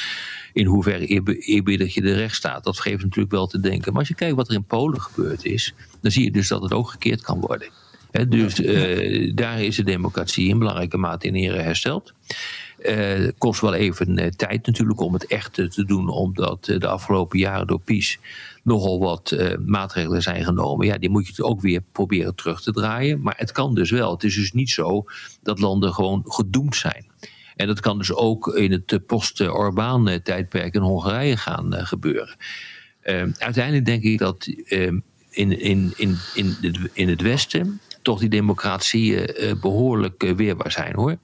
in 0.54 0.66
hoeverre 0.66 1.06
eerbiedig 1.40 1.94
je 1.94 2.02
de 2.02 2.14
rechtsstaat. 2.14 2.64
Dat 2.64 2.80
geeft 2.80 3.04
natuurlijk 3.04 3.32
wel 3.32 3.48
te 3.48 3.60
denken. 3.60 3.92
Maar 3.92 4.00
als 4.00 4.10
je 4.10 4.16
kijkt 4.16 4.36
wat 4.36 4.48
er 4.48 4.54
in 4.54 4.64
Polen 4.64 5.02
gebeurd 5.02 5.46
is, 5.46 5.74
dan 6.02 6.12
zie 6.12 6.24
je 6.24 6.32
dus 6.32 6.48
dat 6.48 6.62
het 6.62 6.74
ook 6.74 6.90
gekeerd 6.90 7.22
kan 7.22 7.40
worden. 7.40 7.68
He, 8.12 8.28
dus 8.28 8.60
uh, 8.60 9.32
daar 9.36 9.62
is 9.62 9.76
de 9.76 9.84
democratie 9.84 10.48
in 10.48 10.60
belangrijke 10.60 10.98
mate 10.98 11.28
in 11.28 11.36
ere 11.36 11.62
hersteld. 11.62 12.14
Uh, 12.80 13.28
kost 13.38 13.62
wel 13.62 13.74
even 13.74 14.20
uh, 14.20 14.28
tijd 14.28 14.66
natuurlijk 14.66 15.00
om 15.00 15.14
het 15.14 15.26
echt 15.26 15.54
te 15.54 15.86
doen, 15.86 16.10
omdat 16.10 16.66
de 16.66 16.88
afgelopen 16.88 17.40
jaren 17.40 17.68
door 17.68 17.80
PiS 17.80 18.20
nogal 18.64 19.00
wat 19.00 19.36
maatregelen 19.66 20.22
zijn 20.22 20.44
genomen. 20.44 20.88
Ja, 20.88 20.98
die 20.98 21.10
moet 21.10 21.28
je 21.28 21.44
ook 21.44 21.62
weer 21.62 21.82
proberen 21.92 22.36
terug 22.36 22.62
te 22.62 22.72
draaien. 22.72 23.22
Maar 23.22 23.34
het 23.38 23.52
kan 23.52 23.76
dus 23.76 23.92
wel. 23.92 24.12
Het 24.12 24.24
is 24.24 24.36
dus 24.36 24.52
niet 24.52 24.70
zo 24.70 25.06
dat 25.44 25.60
landen 25.60 25.94
gewoon 25.94 26.24
gedoemd 26.26 26.76
zijn. 26.76 27.06
En 27.56 27.68
dat 27.68 27.80
kan 27.80 27.98
dus 27.98 28.14
ook 28.14 28.48
in 28.48 28.72
het 28.72 29.06
post-Orbaan-tijdperk 29.06 30.74
in 30.74 30.82
Hongarije 30.82 31.38
gaan 31.38 31.74
gebeuren. 31.74 32.36
uiteindelijk 33.38 33.86
denk 33.86 34.04
ik 34.04 34.18
dat 34.18 34.46
in, 34.50 35.04
in, 35.30 35.94
in, 35.98 36.18
in, 36.34 36.56
in 36.94 37.10
het 37.10 37.22
Westen 37.22 37.80
toch 38.02 38.20
die 38.20 38.30
democratieën 38.30 39.58
behoorlijk 39.62 40.34
weerbaar 40.36 40.72
zijn 40.72 40.96
hoor. 40.96 41.18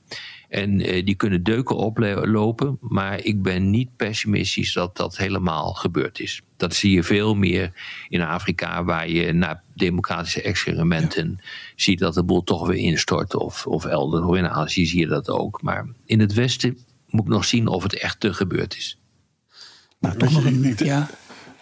En 0.49 0.79
uh, 0.79 1.05
die 1.05 1.15
kunnen 1.15 1.43
deuken 1.43 1.75
oplopen. 1.75 2.77
Maar 2.81 3.23
ik 3.23 3.41
ben 3.41 3.69
niet 3.69 3.95
pessimistisch 3.95 4.73
dat 4.73 4.97
dat 4.97 5.17
helemaal 5.17 5.73
gebeurd 5.73 6.19
is. 6.19 6.41
Dat 6.57 6.75
zie 6.75 6.91
je 6.91 7.03
veel 7.03 7.35
meer 7.35 7.71
in 8.09 8.21
Afrika, 8.21 8.83
waar 8.83 9.09
je 9.09 9.33
na 9.33 9.61
democratische 9.73 10.41
experimenten 10.41 11.39
ziet 11.75 11.99
dat 11.99 12.13
de 12.13 12.23
boel 12.23 12.43
toch 12.43 12.67
weer 12.67 12.77
instort. 12.77 13.35
Of, 13.35 13.67
of 13.67 13.85
elders, 13.85 14.25
of 14.25 14.35
in 14.35 14.49
Azië 14.49 14.85
zie 14.85 14.99
je 14.99 15.07
dat 15.07 15.29
ook. 15.29 15.61
Maar 15.61 15.87
in 16.05 16.19
het 16.19 16.33
Westen 16.33 16.77
moet 17.09 17.25
ik 17.25 17.31
nog 17.31 17.45
zien 17.45 17.67
of 17.67 17.83
het 17.83 17.99
echt 17.99 18.19
te 18.19 18.33
gebeurd 18.33 18.75
is. 18.77 18.99
Nou, 19.99 20.17
toch 20.17 20.31
nog 20.31 20.45
een, 20.45 20.75
ja. 20.77 21.09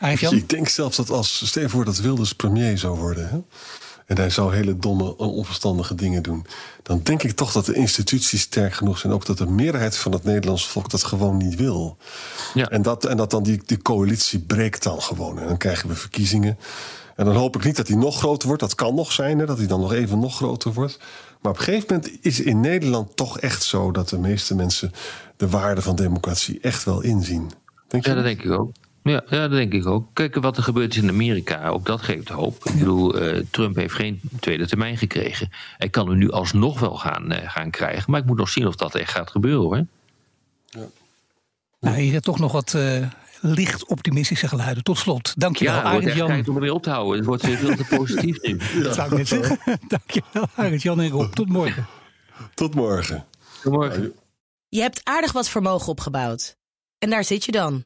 Ik 0.10 0.50
denk 0.50 0.68
zelfs 0.68 0.98
dat 0.98 1.10
als, 1.10 1.48
stel 1.48 1.70
voor 1.70 1.86
dat 1.86 2.00
Wilders 2.00 2.34
premier 2.34 2.78
zou 2.78 3.00
worden. 3.00 3.30
Hè? 3.30 3.40
En 4.06 4.18
hij 4.18 4.30
zou 4.30 4.56
hele 4.56 4.78
domme, 4.78 5.18
onverstandige 5.18 5.96
dingen 5.96 6.24
doen. 6.24 6.46
Dan 6.84 7.00
denk 7.04 7.24
ik 7.24 7.32
toch 7.32 7.52
dat 7.52 7.66
de 7.66 7.74
instituties 7.74 8.42
sterk 8.42 8.74
genoeg 8.74 8.98
zijn. 8.98 9.14
Ook 9.14 9.26
dat 9.26 9.38
de 9.38 9.48
meerderheid 9.48 9.98
van 9.98 10.12
het 10.12 10.24
Nederlandse 10.24 10.70
volk 10.70 10.90
dat 10.90 11.04
gewoon 11.04 11.38
niet 11.38 11.56
wil. 11.56 11.98
Ja. 12.54 12.70
En, 12.70 12.82
dat, 12.82 13.06
en 13.06 13.18
dat 13.18 13.32
dan 13.32 13.44
die, 13.44 13.62
die 13.66 13.82
coalitie 13.82 14.40
breekt 14.40 14.84
dan 14.84 15.02
gewoon. 15.02 15.40
En 15.40 15.48
dan 15.48 15.58
krijgen 15.58 15.90
we 15.90 15.96
verkiezingen. 15.96 16.58
En 17.16 17.26
dan 17.26 17.36
hoop 17.36 17.56
ik 17.56 17.64
niet 17.64 17.76
dat 17.76 17.88
die 17.88 17.98
nog 17.98 18.18
groter 18.18 18.48
wordt. 18.48 18.62
Dat 18.62 18.76
kan 18.76 18.96
nog 18.96 19.12
zijn, 19.12 19.40
hè, 19.40 19.46
dat 19.46 19.58
hij 19.58 19.68
dan 19.68 19.80
nog 19.80 19.94
even 19.94 20.20
nog 20.20 20.36
groter 20.36 20.74
wordt. 20.74 21.00
Maar 21.42 21.52
op 21.52 21.58
een 21.58 21.64
gegeven 21.64 21.96
moment 21.96 22.18
is 22.22 22.40
in 22.40 22.60
Nederland 22.60 23.16
toch 23.16 23.40
echt 23.40 23.64
zo 23.64 23.92
dat 23.92 24.10
de 24.10 24.20
meeste 24.20 24.56
mensen 24.56 24.92
de 25.38 25.50
waarde 25.50 25.82
van 25.82 25.96
democratie 25.96 26.60
echt 26.60 26.84
wel 26.84 27.02
inzien. 27.02 27.52
Denk 27.88 28.04
je 28.04 28.10
ja, 28.10 28.16
dat 28.16 28.26
denk 28.26 28.44
ik 28.44 28.52
ook. 28.52 28.72
Ja, 29.04 29.24
ja, 29.30 29.48
dat 29.48 29.52
denk 29.52 29.74
ik 29.74 29.86
ook. 29.86 30.10
Kijk 30.14 30.36
wat 30.36 30.58
er 30.58 30.64
gebeurt 30.64 30.96
is 30.96 31.02
in 31.02 31.10
Amerika. 31.10 31.68
Ook 31.68 31.86
dat 31.86 32.02
geeft 32.02 32.30
hoop. 32.30 32.66
Ik 32.66 32.74
bedoel, 32.74 33.22
uh, 33.22 33.44
Trump 33.52 33.76
heeft 33.76 33.94
geen 33.94 34.22
tweede 34.40 34.68
termijn 34.68 34.98
gekregen. 34.98 35.50
Hij 35.78 35.90
kan 35.90 36.08
hem 36.08 36.18
nu 36.18 36.32
alsnog 36.32 36.80
wel 36.80 36.96
gaan, 36.96 37.32
uh, 37.32 37.38
gaan 37.46 37.70
krijgen. 37.70 38.12
Maar 38.12 38.20
ik 38.20 38.26
moet 38.26 38.38
nog 38.38 38.50
zien 38.50 38.68
of 38.68 38.76
dat 38.76 38.96
echt 38.96 39.12
gaat 39.12 39.32
gebeuren 39.32 39.62
hoor. 39.62 39.86
Ja. 40.66 40.88
Nou, 41.80 41.98
hier 41.98 42.22
toch 42.22 42.40
nog 42.40 42.52
wat 42.52 42.74
uh, 42.74 43.08
licht 43.42 43.86
optimistische 43.86 44.48
geluiden. 44.48 44.84
Tot 44.84 44.98
slot. 44.98 45.34
Dankjewel, 45.38 45.76
ja, 45.76 45.82
Arend 45.82 46.14
Jan. 46.14 46.28
tijd 46.28 46.50
om 46.50 46.56
er 46.56 46.62
weer 46.62 46.74
op 46.74 46.84
te 46.84 46.90
houden. 46.90 47.18
Het 47.18 47.26
wordt 47.26 47.44
weer 47.44 47.58
veel 47.58 47.76
te 47.76 47.86
positief 47.86 48.42
nu. 48.42 48.58
Dat 48.84 48.96
zou 48.96 49.12
ik 49.12 49.18
net 49.18 49.28
zeggen. 49.28 49.60
Dankjewel, 49.88 50.48
Arend 50.56 50.82
Jan 50.82 51.02
en 51.02 51.10
Rob. 51.10 51.34
Tot 51.34 51.50
morgen. 51.50 51.88
Tot 52.54 52.76
morgen. 52.76 53.26
Tot 53.64 53.72
morgen. 53.72 54.14
Je 54.70 54.82
hebt 54.82 55.02
aardig 55.04 55.32
wat 55.32 55.50
vermogen 55.50 55.88
opgebouwd. 55.88 56.58
En 57.00 57.10
daar 57.10 57.24
zit 57.24 57.46
je 57.46 57.52
dan 57.52 57.86